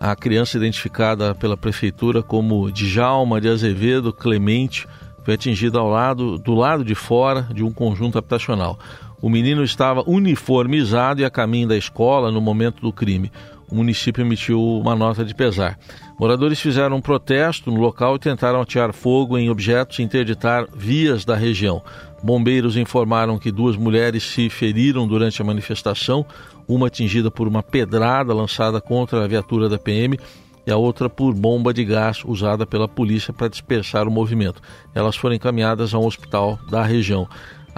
A 0.00 0.14
criança, 0.14 0.56
identificada 0.56 1.34
pela 1.34 1.56
prefeitura 1.56 2.22
como 2.22 2.70
Djalma 2.70 3.40
de 3.40 3.48
Azevedo 3.48 4.12
Clemente, 4.12 4.86
foi 5.24 5.34
atingida 5.34 5.80
ao 5.80 5.90
lado, 5.90 6.38
do 6.38 6.54
lado 6.54 6.84
de 6.84 6.94
fora 6.94 7.42
de 7.52 7.64
um 7.64 7.72
conjunto 7.72 8.16
habitacional. 8.16 8.78
O 9.20 9.28
menino 9.28 9.64
estava 9.64 10.04
uniformizado 10.06 11.20
e 11.20 11.24
a 11.24 11.30
caminho 11.30 11.68
da 11.68 11.76
escola 11.76 12.30
no 12.30 12.40
momento 12.40 12.80
do 12.80 12.92
crime. 12.92 13.32
O 13.70 13.74
município 13.74 14.22
emitiu 14.22 14.62
uma 14.62 14.94
nota 14.94 15.24
de 15.24 15.34
pesar. 15.34 15.78
Moradores 16.18 16.60
fizeram 16.60 16.96
um 16.96 17.00
protesto 17.00 17.70
no 17.70 17.80
local 17.80 18.16
e 18.16 18.18
tentaram 18.18 18.60
atear 18.60 18.92
fogo 18.92 19.36
em 19.36 19.50
objetos 19.50 19.98
e 19.98 20.02
interditar 20.02 20.66
vias 20.74 21.24
da 21.24 21.36
região. 21.36 21.82
Bombeiros 22.22 22.76
informaram 22.76 23.38
que 23.38 23.52
duas 23.52 23.76
mulheres 23.76 24.22
se 24.22 24.48
feriram 24.48 25.06
durante 25.06 25.42
a 25.42 25.44
manifestação, 25.44 26.24
uma 26.66 26.86
atingida 26.86 27.30
por 27.30 27.46
uma 27.46 27.62
pedrada 27.62 28.32
lançada 28.32 28.80
contra 28.80 29.22
a 29.22 29.28
viatura 29.28 29.68
da 29.68 29.78
PM 29.78 30.18
e 30.66 30.70
a 30.70 30.76
outra 30.76 31.08
por 31.08 31.34
bomba 31.34 31.72
de 31.72 31.84
gás 31.84 32.22
usada 32.24 32.66
pela 32.66 32.88
polícia 32.88 33.32
para 33.32 33.48
dispersar 33.48 34.06
o 34.06 34.10
movimento. 34.10 34.60
Elas 34.94 35.16
foram 35.16 35.34
encaminhadas 35.34 35.94
a 35.94 35.98
um 35.98 36.06
hospital 36.06 36.58
da 36.70 36.82
região. 36.82 37.28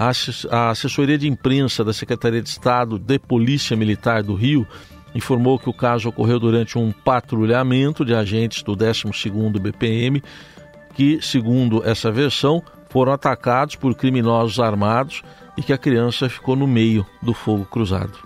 A 0.00 0.70
assessoria 0.70 1.18
de 1.18 1.28
imprensa 1.28 1.84
da 1.84 1.92
Secretaria 1.92 2.40
de 2.40 2.48
Estado 2.48 2.98
de 2.98 3.18
Polícia 3.18 3.76
Militar 3.76 4.22
do 4.22 4.34
Rio 4.34 4.66
informou 5.14 5.58
que 5.58 5.68
o 5.68 5.74
caso 5.74 6.08
ocorreu 6.08 6.40
durante 6.40 6.78
um 6.78 6.90
patrulhamento 6.90 8.02
de 8.02 8.14
agentes 8.14 8.62
do 8.62 8.74
12º 8.74 9.60
BPM, 9.60 10.22
que, 10.94 11.20
segundo 11.20 11.86
essa 11.86 12.10
versão, 12.10 12.62
foram 12.88 13.12
atacados 13.12 13.76
por 13.76 13.94
criminosos 13.94 14.58
armados 14.58 15.22
e 15.54 15.62
que 15.62 15.72
a 15.72 15.76
criança 15.76 16.30
ficou 16.30 16.56
no 16.56 16.66
meio 16.66 17.04
do 17.20 17.34
fogo 17.34 17.66
cruzado. 17.66 18.18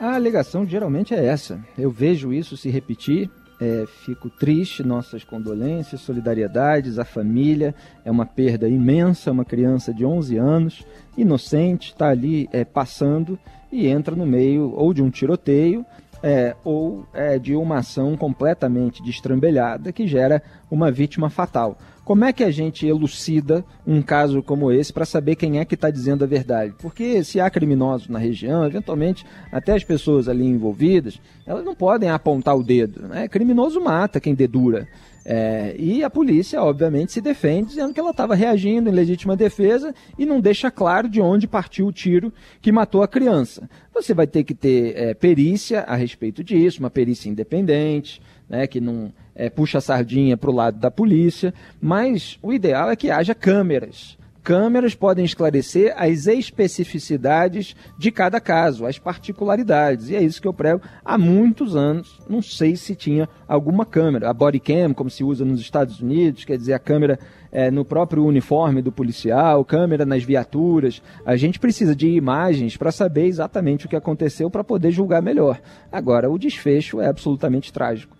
A 0.00 0.14
alegação 0.14 0.66
geralmente 0.66 1.12
é 1.12 1.22
essa. 1.22 1.62
Eu 1.76 1.90
vejo 1.90 2.32
isso 2.32 2.56
se 2.56 2.70
repetir 2.70 3.30
é, 3.60 3.84
fico 4.04 4.28
triste, 4.28 4.82
nossas 4.82 5.24
condolências, 5.24 6.00
solidariedades 6.00 6.98
à 6.98 7.04
família. 7.04 7.74
É 8.04 8.10
uma 8.10 8.26
perda 8.26 8.68
imensa. 8.68 9.32
Uma 9.32 9.44
criança 9.44 9.92
de 9.92 10.04
11 10.04 10.36
anos, 10.36 10.86
inocente, 11.16 11.88
está 11.88 12.08
ali 12.08 12.48
é, 12.52 12.64
passando 12.64 13.38
e 13.70 13.86
entra 13.86 14.14
no 14.14 14.26
meio 14.26 14.72
ou 14.74 14.92
de 14.92 15.02
um 15.02 15.10
tiroteio 15.10 15.84
é, 16.22 16.56
ou 16.64 17.06
é, 17.12 17.38
de 17.38 17.54
uma 17.54 17.78
ação 17.78 18.16
completamente 18.16 19.02
destrambelhada 19.02 19.92
que 19.92 20.06
gera 20.06 20.42
uma 20.70 20.90
vítima 20.90 21.30
fatal. 21.30 21.78
Como 22.06 22.24
é 22.24 22.32
que 22.32 22.44
a 22.44 22.52
gente 22.52 22.86
elucida 22.86 23.64
um 23.84 24.00
caso 24.00 24.40
como 24.40 24.70
esse 24.70 24.92
para 24.92 25.04
saber 25.04 25.34
quem 25.34 25.58
é 25.58 25.64
que 25.64 25.74
está 25.74 25.90
dizendo 25.90 26.22
a 26.22 26.26
verdade? 26.26 26.72
Porque 26.80 27.24
se 27.24 27.40
há 27.40 27.50
criminosos 27.50 28.08
na 28.08 28.20
região, 28.20 28.64
eventualmente 28.64 29.26
até 29.50 29.72
as 29.74 29.82
pessoas 29.82 30.28
ali 30.28 30.44
envolvidas, 30.44 31.20
elas 31.44 31.64
não 31.64 31.74
podem 31.74 32.08
apontar 32.08 32.56
o 32.56 32.62
dedo. 32.62 33.08
Né? 33.08 33.26
Criminoso 33.26 33.80
mata 33.80 34.20
quem 34.20 34.36
dedura. 34.36 34.86
É, 35.28 35.74
e 35.76 36.04
a 36.04 36.08
polícia, 36.08 36.62
obviamente, 36.62 37.10
se 37.10 37.20
defende 37.20 37.70
dizendo 37.70 37.92
que 37.92 37.98
ela 37.98 38.12
estava 38.12 38.36
reagindo 38.36 38.88
em 38.88 38.92
legítima 38.92 39.36
defesa 39.36 39.92
e 40.16 40.24
não 40.24 40.40
deixa 40.40 40.70
claro 40.70 41.08
de 41.08 41.20
onde 41.20 41.48
partiu 41.48 41.88
o 41.88 41.92
tiro 41.92 42.32
que 42.60 42.70
matou 42.70 43.02
a 43.02 43.08
criança. 43.08 43.68
Você 43.92 44.14
vai 44.14 44.28
ter 44.28 44.44
que 44.44 44.54
ter 44.54 44.96
é, 44.96 45.14
perícia 45.14 45.80
a 45.80 45.96
respeito 45.96 46.44
disso, 46.44 46.78
uma 46.78 46.90
perícia 46.90 47.28
independente, 47.28 48.22
né, 48.48 48.68
que 48.68 48.80
não 48.80 49.12
é, 49.34 49.50
puxa 49.50 49.78
a 49.78 49.80
sardinha 49.80 50.36
para 50.36 50.48
o 50.48 50.54
lado 50.54 50.78
da 50.78 50.92
polícia, 50.92 51.52
mas 51.80 52.38
o 52.40 52.52
ideal 52.52 52.88
é 52.88 52.94
que 52.94 53.10
haja 53.10 53.34
câmeras. 53.34 54.16
Câmeras 54.46 54.94
podem 54.94 55.24
esclarecer 55.24 55.92
as 55.96 56.28
especificidades 56.28 57.74
de 57.98 58.12
cada 58.12 58.40
caso, 58.40 58.86
as 58.86 58.96
particularidades. 58.96 60.08
E 60.08 60.14
é 60.14 60.22
isso 60.22 60.40
que 60.40 60.46
eu 60.46 60.54
prego 60.54 60.80
há 61.04 61.18
muitos 61.18 61.74
anos. 61.74 62.20
Não 62.28 62.40
sei 62.40 62.76
se 62.76 62.94
tinha 62.94 63.28
alguma 63.48 63.84
câmera. 63.84 64.30
A 64.30 64.32
body 64.32 64.60
cam, 64.60 64.94
como 64.94 65.10
se 65.10 65.24
usa 65.24 65.44
nos 65.44 65.60
Estados 65.60 66.00
Unidos, 66.00 66.44
quer 66.44 66.56
dizer, 66.56 66.74
a 66.74 66.78
câmera 66.78 67.18
é, 67.50 67.72
no 67.72 67.84
próprio 67.84 68.24
uniforme 68.24 68.80
do 68.80 68.92
policial, 68.92 69.64
câmera 69.64 70.06
nas 70.06 70.22
viaturas. 70.22 71.02
A 71.24 71.34
gente 71.34 71.58
precisa 71.58 71.96
de 71.96 72.06
imagens 72.06 72.76
para 72.76 72.92
saber 72.92 73.26
exatamente 73.26 73.86
o 73.86 73.88
que 73.88 73.96
aconteceu 73.96 74.48
para 74.48 74.62
poder 74.62 74.92
julgar 74.92 75.20
melhor. 75.20 75.60
Agora, 75.90 76.30
o 76.30 76.38
desfecho 76.38 77.00
é 77.00 77.08
absolutamente 77.08 77.72
trágico. 77.72 78.16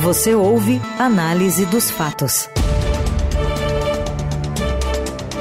Você 0.00 0.34
ouve 0.34 0.80
Análise 0.98 1.66
dos 1.66 1.90
Fatos. 1.90 2.48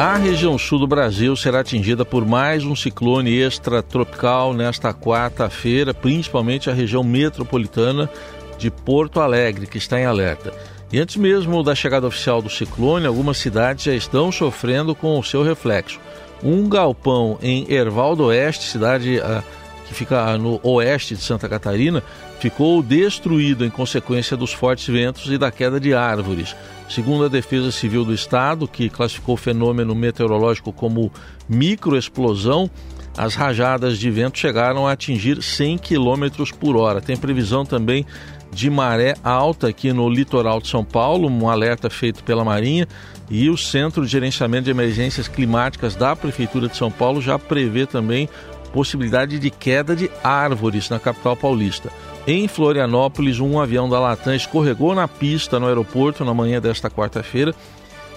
A 0.02 0.18
região 0.18 0.58
sul 0.58 0.80
do 0.80 0.88
Brasil 0.88 1.36
será 1.36 1.60
atingida 1.60 2.04
por 2.04 2.26
mais 2.26 2.66
um 2.66 2.76
ciclone 2.76 3.38
extratropical 3.38 4.52
nesta 4.52 4.92
quarta-feira, 4.92 5.94
principalmente 5.94 6.72
a 6.72 6.74
região 6.74 7.04
metropolitana 7.04 8.10
de 8.58 8.72
Porto 8.72 9.20
Alegre, 9.20 9.68
que 9.68 9.78
está 9.78 10.00
em 10.00 10.06
alerta. 10.06 10.52
E 10.92 11.00
antes 11.00 11.18
mesmo 11.18 11.62
da 11.62 11.76
chegada 11.76 12.08
oficial 12.08 12.42
do 12.42 12.50
ciclone, 12.50 13.06
algumas 13.06 13.38
cidades 13.38 13.84
já 13.86 13.94
estão 13.94 14.32
sofrendo 14.32 14.96
com 14.96 15.20
o 15.20 15.24
seu 15.24 15.44
reflexo. 15.44 16.00
Um 16.44 16.68
galpão 16.68 17.38
em 17.40 17.72
Erval 17.72 18.16
do 18.16 18.24
Oeste, 18.24 18.64
cidade 18.64 19.20
uh, 19.20 19.44
que 19.88 19.94
fica 19.94 20.36
no 20.36 20.60
oeste 20.64 21.16
de 21.16 21.22
Santa 21.22 21.48
Catarina, 21.48 22.02
ficou 22.42 22.82
destruído 22.82 23.64
em 23.64 23.70
consequência 23.70 24.36
dos 24.36 24.52
fortes 24.52 24.88
ventos 24.88 25.32
e 25.32 25.38
da 25.38 25.52
queda 25.52 25.80
de 25.80 25.94
árvores. 25.94 26.56
Segundo 26.90 27.26
a 27.26 27.28
Defesa 27.28 27.72
Civil 27.72 28.04
do 28.04 28.16
Estado, 28.16 28.68
que 28.68 28.90
classificou 28.90 29.36
o 29.36 29.38
fenômeno 29.38 29.94
meteorológico 29.94 30.74
como 30.74 31.12
microexplosão, 31.48 32.68
as 33.16 33.36
rajadas 33.36 34.00
de 34.00 34.10
vento 34.10 34.40
chegaram 34.40 34.88
a 34.88 34.94
atingir 34.94 35.44
100 35.44 35.78
km 35.78 36.44
por 36.60 36.76
hora. 36.76 37.00
Tem 37.00 37.16
previsão 37.16 37.64
também 37.64 38.08
de 38.52 38.72
maré 38.72 39.14
alta 39.24 39.68
aqui 39.68 39.94
no 39.94 40.10
litoral 40.10 40.60
de 40.60 40.68
São 40.68 40.84
Paulo, 40.84 41.30
um 41.30 41.48
alerta 41.48 41.92
feito 41.92 42.24
pela 42.24 42.44
Marinha. 42.44 42.88
E 43.30 43.52
o 43.52 43.58
Centro 43.58 44.04
de 44.04 44.12
Gerenciamento 44.12 44.66
de 44.66 44.72
Emergências 44.72 45.28
Climáticas 45.28 45.96
da 45.96 46.16
Prefeitura 46.16 46.68
de 46.68 46.76
São 46.76 46.90
Paulo 46.90 47.22
já 47.22 47.38
prevê 47.38 47.86
também 47.86 48.28
possibilidade 48.74 49.38
de 49.38 49.52
queda 49.52 49.96
de 49.96 50.10
árvores 50.24 50.90
na 50.90 51.00
capital 51.00 51.38
paulista. 51.38 51.92
Em 52.28 52.48
Florianópolis, 52.48 53.40
um 53.40 53.60
avião 53.60 53.90
da 53.90 54.00
Latam 54.00 54.36
escorregou 54.36 54.94
na 54.94 55.08
pista 55.08 55.60
no 55.60 55.68
aeroporto 55.68 56.24
na 56.24 56.34
manhã 56.34 56.62
desta 56.62 56.90
quarta-feira 56.90 57.54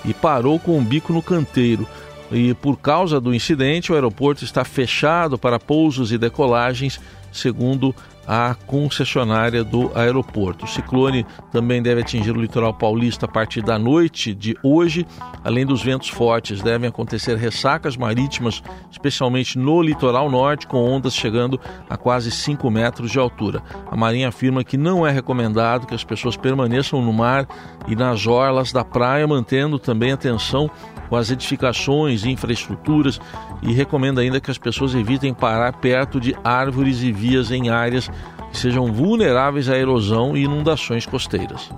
e 0.04 0.12
parou 0.12 0.58
com 0.58 0.72
o 0.72 0.78
um 0.78 0.84
bico 0.84 1.12
no 1.12 1.22
canteiro. 1.22 1.88
E 2.30 2.52
por 2.54 2.76
causa 2.78 3.18
do 3.18 3.34
incidente, 3.34 3.90
o 3.90 3.94
aeroporto 3.94 4.44
está 4.44 4.62
fechado 4.62 5.38
para 5.38 5.58
pousos 5.58 6.12
e 6.12 6.18
decolagens, 6.18 7.00
segundo 7.32 7.94
a 8.26 8.54
concessionária 8.66 9.62
do 9.62 9.90
aeroporto. 9.94 10.64
O 10.64 10.68
ciclone 10.68 11.26
também 11.52 11.82
deve 11.82 12.00
atingir 12.00 12.30
o 12.30 12.40
litoral 12.40 12.72
paulista 12.72 13.26
a 13.26 13.28
partir 13.28 13.62
da 13.62 13.78
noite 13.78 14.34
de 14.34 14.56
hoje. 14.62 15.06
Além 15.42 15.66
dos 15.66 15.82
ventos 15.82 16.08
fortes, 16.08 16.62
devem 16.62 16.88
acontecer 16.88 17.36
ressacas 17.36 17.96
marítimas, 17.96 18.62
especialmente 18.90 19.58
no 19.58 19.82
litoral 19.82 20.30
norte, 20.30 20.66
com 20.66 20.78
ondas 20.78 21.14
chegando 21.14 21.60
a 21.88 21.96
quase 21.96 22.30
5 22.30 22.70
metros 22.70 23.10
de 23.10 23.18
altura. 23.18 23.62
A 23.90 23.96
Marinha 23.96 24.28
afirma 24.28 24.64
que 24.64 24.76
não 24.76 25.06
é 25.06 25.10
recomendado 25.10 25.86
que 25.86 25.94
as 25.94 26.04
pessoas 26.04 26.36
permaneçam 26.36 27.02
no 27.02 27.12
mar 27.12 27.46
e 27.86 27.94
nas 27.94 28.26
orlas 28.26 28.72
da 28.72 28.84
praia, 28.84 29.26
mantendo 29.26 29.78
também 29.78 30.12
atenção 30.12 30.70
com 31.08 31.16
as 31.16 31.30
edificações 31.30 32.24
e 32.24 32.30
infraestruturas 32.30 33.20
e 33.62 33.72
recomenda 33.72 34.20
ainda 34.20 34.40
que 34.40 34.50
as 34.50 34.58
pessoas 34.58 34.94
evitem 34.94 35.32
parar 35.32 35.72
perto 35.74 36.20
de 36.20 36.36
árvores 36.42 37.02
e 37.02 37.12
vias 37.12 37.50
em 37.50 37.70
áreas 37.70 38.10
sejam 38.58 38.92
vulneráveis 38.92 39.68
à 39.68 39.76
erosão 39.76 40.36
e 40.36 40.44
inundações 40.44 41.06
costeiras. 41.06 41.70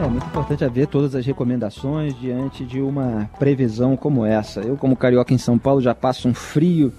É 0.00 0.08
muito 0.08 0.26
importante 0.26 0.64
haver 0.64 0.88
todas 0.88 1.14
as 1.14 1.24
recomendações 1.24 2.18
diante 2.18 2.64
de 2.64 2.80
uma 2.80 3.30
previsão 3.38 3.96
como 3.96 4.24
essa. 4.24 4.60
Eu, 4.60 4.76
como 4.76 4.96
carioca 4.96 5.32
em 5.32 5.38
São 5.38 5.56
Paulo, 5.56 5.80
já 5.80 5.94
passo 5.94 6.28
um 6.28 6.34
frio 6.34 6.92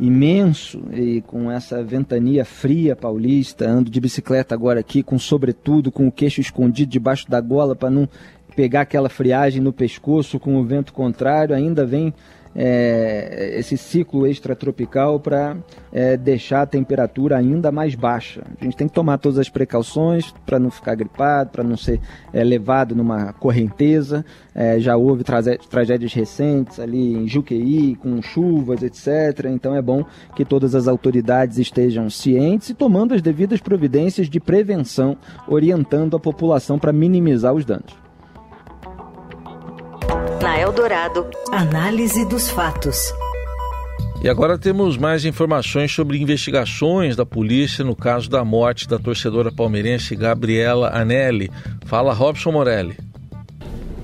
imenso 0.00 0.80
e 0.92 1.20
com 1.22 1.50
essa 1.50 1.82
ventania 1.82 2.44
fria 2.44 2.96
paulista, 2.96 3.68
ando 3.68 3.90
de 3.90 4.00
bicicleta 4.00 4.54
agora 4.54 4.80
aqui 4.80 5.02
com 5.02 5.18
sobretudo, 5.18 5.90
com 5.90 6.06
o 6.06 6.12
queixo 6.12 6.40
escondido 6.40 6.90
debaixo 6.90 7.28
da 7.28 7.40
gola 7.40 7.74
para 7.74 7.90
não 7.90 8.08
pegar 8.56 8.82
aquela 8.82 9.08
friagem 9.08 9.60
no 9.60 9.72
pescoço 9.72 10.38
com 10.38 10.56
o 10.56 10.64
vento 10.64 10.92
contrário, 10.92 11.54
ainda 11.54 11.84
vem 11.84 12.14
é, 12.54 13.54
esse 13.58 13.76
ciclo 13.76 14.26
extratropical 14.26 15.20
para 15.20 15.56
é, 15.92 16.16
deixar 16.16 16.62
a 16.62 16.66
temperatura 16.66 17.36
ainda 17.36 17.70
mais 17.70 17.94
baixa. 17.94 18.42
A 18.60 18.64
gente 18.64 18.76
tem 18.76 18.88
que 18.88 18.94
tomar 18.94 19.18
todas 19.18 19.38
as 19.38 19.48
precauções 19.48 20.34
para 20.44 20.58
não 20.58 20.70
ficar 20.70 20.94
gripado, 20.94 21.50
para 21.50 21.64
não 21.64 21.76
ser 21.76 22.00
é, 22.32 22.42
levado 22.42 22.94
numa 22.94 23.32
correnteza. 23.32 24.24
É, 24.54 24.80
já 24.80 24.96
houve 24.96 25.24
tragédias 25.70 26.12
recentes 26.12 26.80
ali 26.80 27.14
em 27.14 27.28
Juqueí, 27.28 27.94
com 27.96 28.20
chuvas, 28.20 28.82
etc. 28.82 29.46
Então 29.50 29.74
é 29.74 29.82
bom 29.82 30.04
que 30.34 30.44
todas 30.44 30.74
as 30.74 30.88
autoridades 30.88 31.58
estejam 31.58 32.10
cientes 32.10 32.70
e 32.70 32.74
tomando 32.74 33.14
as 33.14 33.22
devidas 33.22 33.60
providências 33.60 34.28
de 34.28 34.40
prevenção, 34.40 35.16
orientando 35.46 36.16
a 36.16 36.20
população 36.20 36.78
para 36.78 36.92
minimizar 36.92 37.54
os 37.54 37.64
danos. 37.64 38.07
Na 40.42 40.56
Eldorado, 40.56 41.26
análise 41.50 42.24
dos 42.24 42.48
fatos. 42.48 43.12
E 44.22 44.28
agora 44.28 44.56
temos 44.56 44.96
mais 44.96 45.24
informações 45.24 45.92
sobre 45.92 46.20
investigações 46.20 47.16
da 47.16 47.26
polícia 47.26 47.84
no 47.84 47.96
caso 47.96 48.30
da 48.30 48.44
morte 48.44 48.88
da 48.88 48.98
torcedora 48.98 49.50
palmeirense 49.50 50.14
Gabriela 50.14 50.90
Anelli. 50.94 51.50
Fala, 51.86 52.12
Robson 52.12 52.52
Morelli. 52.52 52.96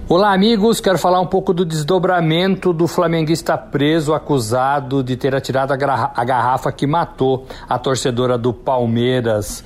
Olá, 0.09 0.33
amigos. 0.33 0.81
Quero 0.81 0.99
falar 0.99 1.21
um 1.21 1.27
pouco 1.27 1.55
do 1.55 1.65
desdobramento 1.65 2.73
do 2.73 2.89
flamenguista 2.89 3.57
preso 3.57 4.13
acusado 4.13 5.03
de 5.03 5.17
ter 5.17 5.35
atirado 5.35 5.73
a 5.73 6.25
garrafa 6.25 6.73
que 6.73 6.87
matou 6.87 7.47
a 7.69 7.79
torcedora 7.79 8.37
do 8.37 8.53
Palmeiras 8.53 9.65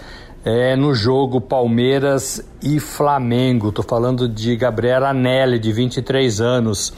é, 0.49 0.75
no 0.75 0.95
jogo 0.95 1.43
Palmeiras 1.43 2.43
e 2.63 2.81
Flamengo. 2.81 3.69
Estou 3.69 3.85
falando 3.85 4.27
de 4.27 4.57
Gabriela 4.57 5.11
Anelli, 5.11 5.59
de 5.59 5.71
23 5.71 6.41
anos. 6.41 6.91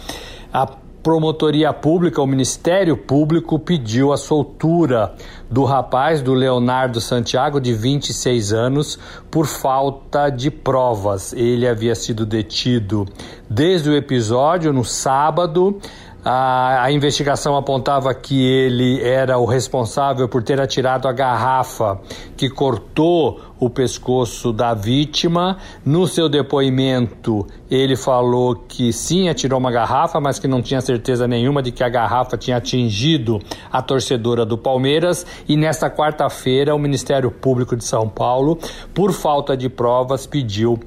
A 0.53 0.69
promotoria 1.03 1.73
pública, 1.73 2.23
o 2.23 2.27
Ministério 2.29 2.97
Público, 2.97 3.59
pediu 3.59 4.13
a 4.13 4.17
soltura 4.17 5.15
do 5.51 5.65
rapaz, 5.65 6.23
do 6.23 6.33
Leonardo 6.33 7.01
Santiago, 7.01 7.61
de 7.61 7.73
26 7.73 8.53
anos, 8.53 8.97
por 9.29 9.47
falta 9.47 10.31
de 10.31 10.49
provas. 10.49 11.33
Ele 11.33 11.67
havia 11.67 11.97
sido 11.97 12.25
detido 12.25 13.05
desde 13.49 13.91
o 13.91 13.97
episódio, 13.97 14.73
no 14.73 14.85
sábado. 14.85 15.77
A, 16.25 16.85
a, 16.85 16.93
investigação 16.93 17.57
apontava 17.57 18.13
que 18.13 18.45
ele 18.45 19.03
era 19.03 19.39
o 19.39 19.47
responsável 19.47 20.29
por 20.29 20.43
ter 20.43 20.61
atirado 20.61 21.09
a 21.09 21.13
garrafa 21.13 21.99
que 22.37 22.51
cortou 22.51 23.41
o 23.59 23.71
pescoço 23.71 24.53
da 24.53 24.75
vítima. 24.75 25.57
No 25.83 26.07
seu 26.07 26.29
depoimento, 26.29 27.47
ele 27.71 27.97
falou 27.97 28.55
que 28.55 28.93
sim, 28.93 29.31
atirou 29.31 29.59
uma 29.59 29.71
garrafa, 29.71 30.21
mas 30.21 30.39
que 30.39 30.47
não 30.47 30.61
tinha 30.61 30.83
certeza 30.83 31.27
nenhuma 31.27 31.63
de 31.63 31.73
que 31.73 31.83
a 31.83 31.89
garrafa 31.89 32.37
tinha 32.37 32.59
atingido 32.59 33.41
a 33.73 33.81
torcedora 33.81 34.45
do 34.45 34.59
Palmeiras. 34.59 35.25
E 35.49 35.57
nesta 35.57 35.91
quarta-feira, 35.91 36.75
o 36.75 36.79
Ministério 36.79 37.31
Público 37.31 37.75
de 37.75 37.85
São 37.85 38.07
Paulo, 38.07 38.59
por 38.93 39.13
falta 39.13 39.57
de 39.57 39.71
provas, 39.71 40.27
pediu 40.27 40.79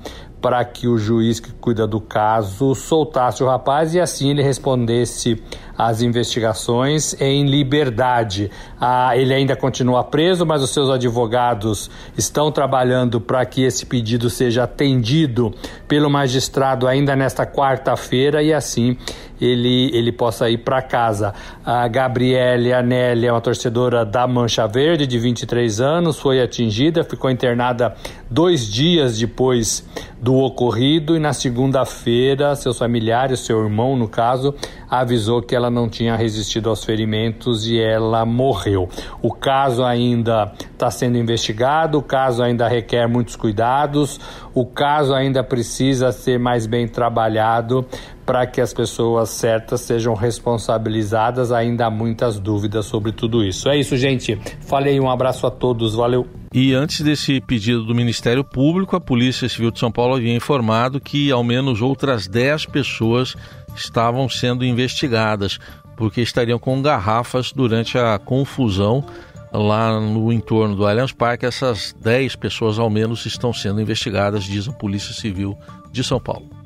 para 0.44 0.64
que 0.66 0.90
o 0.90 0.98
juiz 0.98 1.40
que 1.40 1.54
cuida 1.54 1.88
do 1.88 2.02
caso 2.02 2.76
soltasse 2.76 3.42
o 3.42 3.48
rapaz 3.48 3.96
e 3.96 4.00
assim 4.02 4.30
ele 4.30 4.44
respondesse 4.44 5.42
às 5.78 6.02
investigações 6.02 7.16
em 7.22 7.46
liberdade. 7.46 8.52
Ah, 8.80 9.16
ele 9.16 9.34
ainda 9.34 9.56
continua 9.56 10.04
preso, 10.04 10.46
mas 10.46 10.62
os 10.62 10.72
seus 10.72 10.90
advogados 10.90 11.90
estão 12.18 12.52
trabalhando 12.52 13.22
para 13.22 13.46
que 13.46 13.64
esse 13.64 13.86
pedido 13.86 14.30
seja 14.30 14.66
atendido 14.66 15.56
pelo 15.88 16.10
magistrado 16.10 16.90
ainda 16.90 17.16
nesta 17.16 17.46
quarta-feira 17.46 18.44
e 18.44 18.54
assim 18.54 18.98
ele, 19.46 19.90
ele 19.94 20.12
possa 20.12 20.50
ir 20.50 20.60
para 20.60 20.82
casa. 20.82 21.34
A 21.66 21.88
Gabriele 21.88 22.74
Anelli 22.74 23.28
é 23.28 23.32
uma 23.32 23.42
torcedora 23.42 24.06
da 24.06 24.28
Mancha 24.28 24.68
Verde, 24.68 25.06
de 25.06 25.20
23 25.20 25.82
anos, 25.82 26.20
foi 26.20 26.42
atingida, 26.42 27.04
ficou 27.04 27.30
internada 27.30 27.96
dois 28.30 28.66
dias 28.66 29.18
depois 29.18 29.88
do 30.20 30.36
ocorrido 30.38 31.16
e 31.16 31.20
na 31.20 31.34
segunda-feira 31.34 32.56
seus 32.56 32.78
familiares, 32.78 33.42
seu 33.42 33.62
irmão 33.62 33.96
no 33.96 34.08
caso, 34.08 34.56
avisou 34.90 35.42
que 35.42 35.56
ela 35.56 35.70
não 35.70 35.90
tinha 35.90 36.16
resistido 36.16 36.70
aos 36.70 36.84
ferimentos 36.84 37.68
e 37.68 37.80
ela 37.80 38.26
morreu. 38.26 38.88
O 39.22 39.34
caso 39.34 39.84
ainda 39.84 40.54
está 40.72 40.90
sendo 40.90 41.18
investigado, 41.18 41.98
o 41.98 42.02
caso 42.02 42.42
ainda 42.42 42.68
requer 42.68 43.08
muitos 43.08 43.36
cuidados, 43.36 44.20
o 44.54 44.66
caso 44.66 45.14
ainda 45.14 45.44
precisa 45.44 46.12
ser 46.12 46.40
mais 46.40 46.66
bem 46.66 46.88
trabalhado 46.88 47.86
para 48.26 48.46
que 48.48 48.62
as 48.62 48.74
pessoas 48.74 49.30
certas 49.30 49.82
sejam 49.82 50.14
responsabilizadas. 50.14 51.52
Ainda 51.52 51.88
há 51.88 51.92
muitas 51.92 52.40
dúvidas 52.40 52.86
sobre 52.86 53.12
tudo 53.12 53.44
isso. 53.44 53.70
É 53.70 53.78
isso, 53.78 53.96
gente. 53.98 54.40
Falei, 54.62 55.00
um 55.00 55.10
abraço 55.10 55.46
a 55.46 55.52
todos, 55.52 55.96
valeu. 55.96 56.28
E 56.54 56.74
antes 56.74 57.02
desse 57.02 57.42
pedido 57.42 57.84
do 57.84 57.96
Ministério 57.96 58.44
Público, 58.44 58.96
a 58.96 59.02
Polícia 59.02 59.50
Civil 59.50 59.72
de 59.72 59.80
São 59.80 59.92
Paulo 59.92 60.16
havia 60.16 60.36
informado 60.36 61.00
que 61.00 61.32
ao 61.32 61.44
menos 61.44 61.82
outras 61.82 62.28
10 62.28 62.68
pessoas 62.68 63.36
estavam 63.76 64.30
sendo 64.30 64.64
investigadas 64.64 65.60
porque 65.96 66.22
estariam 66.22 66.60
com 66.60 66.82
garrafas 66.82 67.52
durante 67.52 67.98
a 67.98 68.20
confusão 68.20 69.04
lá 69.52 70.00
no 70.00 70.32
entorno 70.32 70.76
do 70.76 70.86
Allianz 70.86 71.12
Parque. 71.12 71.46
Essas 71.46 71.96
10 72.02 72.36
pessoas 72.36 72.80
ao 72.80 72.90
menos 72.90 73.26
estão 73.26 73.54
sendo 73.54 73.82
investigadas, 73.82 74.44
diz 74.44 74.68
a 74.68 74.74
Polícia 74.74 75.14
Civil 75.14 75.58
de 75.92 76.04
São 76.04 76.20
Paulo. 76.20 76.63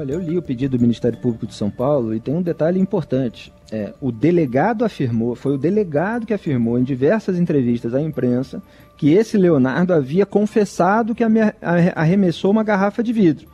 Olha, 0.00 0.14
eu 0.14 0.18
li 0.18 0.38
o 0.38 0.40
pedido 0.40 0.78
do 0.78 0.80
Ministério 0.80 1.18
Público 1.18 1.46
de 1.46 1.52
São 1.52 1.68
Paulo 1.68 2.14
e 2.14 2.20
tem 2.20 2.34
um 2.34 2.40
detalhe 2.40 2.80
importante. 2.80 3.52
É, 3.70 3.92
o 4.00 4.10
delegado 4.10 4.82
afirmou, 4.82 5.34
foi 5.34 5.52
o 5.52 5.58
delegado 5.58 6.24
que 6.24 6.32
afirmou 6.32 6.78
em 6.78 6.82
diversas 6.82 7.38
entrevistas 7.38 7.92
à 7.92 8.00
imprensa 8.00 8.62
que 8.96 9.12
esse 9.12 9.36
Leonardo 9.36 9.92
havia 9.92 10.24
confessado 10.24 11.14
que 11.14 11.22
arremessou 11.94 12.50
uma 12.50 12.64
garrafa 12.64 13.02
de 13.02 13.12
vidro. 13.12 13.46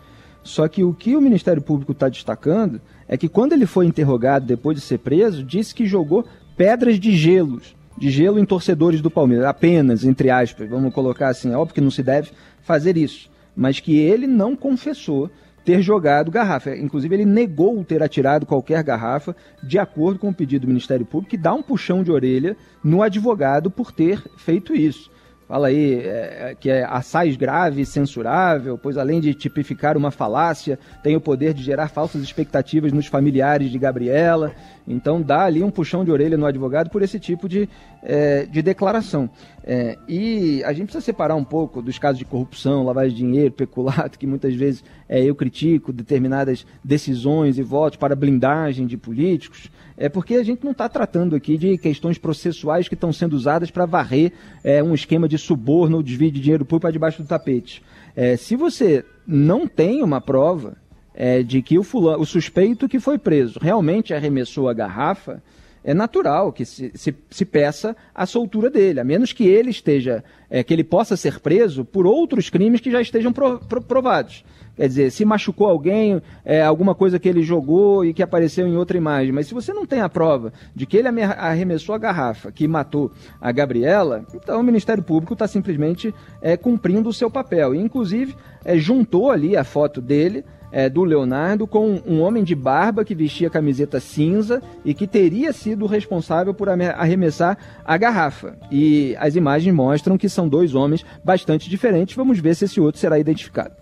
Só 0.45 0.69
que 0.69 0.85
o 0.85 0.95
que 0.95 1.17
o 1.17 1.21
Ministério 1.21 1.61
Público 1.61 1.91
está 1.91 2.09
destacando 2.09 2.81
é 3.09 3.17
que 3.17 3.29
quando 3.29 3.53
ele 3.53 3.67
foi 3.67 3.85
interrogado 3.85 4.47
depois 4.47 4.77
de 4.77 4.85
ser 4.85 4.99
preso, 4.99 5.43
disse 5.43 5.75
que 5.75 5.85
jogou 5.85 6.25
pedras 6.57 7.01
de 7.01 7.11
gelos, 7.17 7.75
de 7.99 8.09
gelo 8.09 8.39
em 8.39 8.45
torcedores 8.45 9.01
do 9.01 9.11
Palmeiras, 9.11 9.47
apenas, 9.47 10.05
entre 10.05 10.31
aspas, 10.31 10.71
vamos 10.71 10.95
colocar 10.95 11.27
assim, 11.27 11.53
é 11.53 11.57
óbvio 11.57 11.75
que 11.75 11.81
não 11.81 11.91
se 11.91 12.05
deve 12.05 12.31
fazer 12.63 12.97
isso, 12.97 13.29
mas 13.57 13.81
que 13.81 13.99
ele 13.99 14.29
não 14.29 14.55
confessou 14.55 15.29
ter 15.67 15.83
jogado 15.83 16.31
garrafa. 16.31 16.77
Inclusive, 16.77 17.17
ele 17.17 17.25
negou 17.25 17.85
ter 17.85 18.01
atirado 18.01 18.47
qualquer 18.47 18.85
garrafa, 18.85 19.35
de 19.61 19.81
acordo 19.81 20.21
com 20.21 20.29
o 20.29 20.35
pedido 20.35 20.63
do 20.63 20.69
Ministério 20.69 21.05
Público, 21.05 21.31
que 21.31 21.37
dá 21.37 21.53
um 21.53 21.63
puxão 21.63 22.05
de 22.05 22.13
orelha 22.13 22.57
no 22.85 23.03
advogado 23.03 23.69
por 23.69 23.91
ter 23.91 24.23
feito 24.39 24.75
isso. 24.77 25.11
Fala 25.49 25.69
aí 25.69 26.01
é, 26.01 26.57
que 26.59 26.69
é 26.69 26.85
assaz 26.85 27.37
grave 27.37 27.81
e 27.81 27.87
censurável, 27.87 28.77
pois 28.77 28.99
além 28.99 29.21
de 29.21 29.33
tipificar 29.33 29.97
uma 29.97 30.11
falácia, 30.11 30.77
tem 31.05 31.15
o 31.15 31.21
poder 31.21 31.55
de 31.55 31.63
gerar 31.63 31.87
falsas 31.87 32.21
expectativas 32.21 32.93
nos 32.93 33.07
familiares 33.07 33.71
de 33.71 33.79
Gabriela. 33.79 34.53
Então 34.89 35.23
dá 35.23 35.45
ali 35.45 35.63
um 35.63 35.71
puxão 35.71 36.05
de 36.05 36.11
orelha 36.11 36.37
no 36.37 36.47
advogado 36.47 36.91
por 36.91 37.01
esse 37.01 37.21
tipo 37.21 37.49
de, 37.49 37.69
é, 38.03 38.45
de 38.45 38.61
declaração. 38.61 39.31
É, 39.63 39.97
e 40.09 40.65
a 40.65 40.73
gente 40.73 40.87
precisa 40.87 41.05
separar 41.05 41.37
um 41.37 41.45
pouco 41.45 41.81
dos 41.81 41.97
casos 41.97 42.19
de 42.19 42.25
corrupção, 42.25 42.85
lavagem 42.85 43.11
de 43.11 43.17
dinheiro, 43.17 43.53
peculato, 43.55 44.19
que 44.19 44.27
muitas 44.27 44.53
vezes 44.53 44.83
é, 45.09 45.23
eu 45.23 45.35
critico 45.37 45.93
determinadas 45.93 46.67
decisões 46.83 47.57
e 47.57 47.63
votos 47.63 47.97
para 47.97 48.17
blindagem 48.17 48.85
de 48.85 48.97
políticos, 48.97 49.71
é 49.97 50.09
porque 50.09 50.35
a 50.35 50.43
gente 50.43 50.63
não 50.63 50.73
está 50.73 50.89
tratando 50.89 51.35
aqui 51.35 51.57
de 51.57 51.79
questões 51.79 52.19
processuais 52.19 52.89
que 52.89 52.95
estão 52.95 53.13
sendo 53.13 53.35
usadas 53.35 53.71
para 53.71 53.87
varrer 53.87 54.33
é, 54.63 54.83
um 54.83 54.95
esquema 54.95 55.29
de 55.29 55.39
suborno 55.39 55.97
ou 55.97 56.03
desvio 56.03 56.31
de 56.31 56.41
dinheiro 56.41 56.65
público 56.65 56.83
para 56.83 56.91
debaixo 56.91 57.23
do 57.23 57.29
tapete. 57.29 57.83
É, 58.15 58.37
se 58.37 58.57
você 58.57 59.05
não 59.27 59.67
tem 59.67 60.03
uma 60.03 60.21
prova 60.21 60.77
é, 61.15 61.43
de 61.43 61.63
que 61.63 61.79
o, 61.79 61.83
fulano, 61.83 62.23
o 62.23 62.27
suspeito 62.27 62.89
que 62.89 63.01
foi 63.01 63.17
preso 63.17 63.59
realmente 63.61 64.13
arremessou 64.13 64.69
a 64.69 64.75
garrafa, 64.75 65.43
é 65.87 65.95
natural 65.95 66.53
que 66.53 66.65
se, 66.65 66.91
se, 66.97 67.15
se, 67.31 67.45
peça 67.45 67.97
a 68.13 68.27
soltura 68.27 68.69
dele, 68.69 68.99
a 68.99 69.05
menos 69.05 69.33
que 69.33 69.47
ele 69.47 69.71
esteja, 69.71 70.25
é, 70.51 70.65
que 70.65 70.75
ele 70.75 70.83
possa 70.83 71.17
ser 71.17 71.39
preso 71.39 71.85
por 71.85 72.09
outros 72.09 72.51
crimes 72.51 72.81
que 72.81 72.91
já 72.91 73.01
estejam 73.01 73.33
pro, 73.33 73.61
pro, 73.61 73.81
provados. 73.81 74.45
Quer 74.75 74.89
dizer, 74.89 75.11
se 75.13 75.25
machucou 75.25 75.69
alguém, 75.69 76.21
é, 76.45 76.61
alguma 76.61 76.93
coisa 76.93 77.21
que 77.21 77.29
ele 77.29 77.41
jogou 77.41 78.05
e 78.05 78.13
que 78.13 78.23
apareceu 78.23 78.67
em 78.67 78.77
outra 78.77 78.97
imagem. 78.97 79.33
Mas 79.33 79.47
se 79.47 79.55
você 79.55 79.73
não 79.73 79.87
tem 79.87 80.01
a 80.01 80.09
prova 80.09 80.53
de 80.75 80.87
que 80.87 80.97
ele 80.97 81.09
arremessou 81.09 81.95
a 81.95 81.99
garrafa 81.99 82.51
que 82.51 82.67
matou 82.67 83.13
a 83.41 83.53
Gabriela, 83.53 84.27
então 84.35 84.61
o 84.61 84.65
Ministério 84.65 85.05
Público 85.05 85.35
está 85.35 85.47
simplesmente 85.47 86.13
é, 86.43 86.57
cumprindo 86.57 87.09
o 87.09 87.13
seu 87.13 87.31
papel. 87.31 87.77
E, 87.77 87.79
inclusive, 87.79 88.35
é, 88.65 88.77
juntou 88.77 89.31
ali 89.31 89.57
a 89.57 89.63
foto 89.63 90.01
dele 90.01 90.45
é, 90.71 90.89
do 90.89 91.05
Leonardo 91.05 91.67
com 91.67 92.01
um 92.07 92.21
homem 92.21 92.45
de 92.45 92.55
barba 92.55 93.05
que 93.05 93.15
vestia 93.15 93.51
camiseta 93.51 94.01
cinza 94.01 94.63
e 94.85 94.95
que 94.95 95.07
teria 95.07 95.53
sido 95.53 95.87
responsável 95.87 96.53
por 96.53 96.69
arremessar 96.69 97.57
a 97.85 97.97
garrafa. 97.97 98.57
E 98.71 99.17
as 99.19 99.37
imagens 99.37 99.75
mostram 99.75 100.19
que 100.19 100.29
são 100.29 100.49
dois 100.49 100.75
homens 100.75 101.05
bastante 101.25 101.71
diferentes. 101.71 102.17
Vamos 102.17 102.39
ver 102.39 102.55
se 102.55 102.65
esse 102.65 102.81
outro 102.81 103.01
será 103.01 103.19
identificado. 103.19 103.73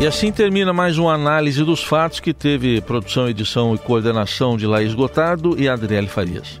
E 0.00 0.06
assim 0.06 0.30
termina 0.30 0.72
mais 0.72 0.96
uma 0.96 1.12
análise 1.12 1.64
dos 1.64 1.82
fatos 1.82 2.20
que 2.20 2.32
teve 2.32 2.80
produção, 2.80 3.28
edição 3.28 3.74
e 3.74 3.78
coordenação 3.78 4.56
de 4.56 4.64
Laís 4.64 4.94
Gotardo 4.94 5.60
e 5.60 5.68
Adriele 5.68 6.06
Farias. 6.06 6.60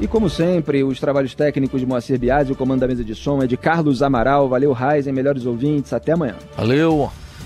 E 0.00 0.06
como 0.06 0.30
sempre, 0.30 0.82
os 0.82 0.98
trabalhos 0.98 1.34
técnicos 1.34 1.80
de 1.80 1.86
Moacir 1.86 2.18
Biasi, 2.18 2.52
o 2.52 2.56
comando 2.56 2.80
da 2.80 2.88
mesa 2.88 3.04
de 3.04 3.14
som 3.14 3.42
é 3.42 3.46
de 3.46 3.56
Carlos 3.56 4.02
Amaral. 4.02 4.48
Valeu, 4.48 4.72
Raizen, 4.72 5.12
melhores 5.12 5.44
ouvintes. 5.44 5.92
Até 5.92 6.12
amanhã. 6.12 6.36
Valeu, 6.56 7.10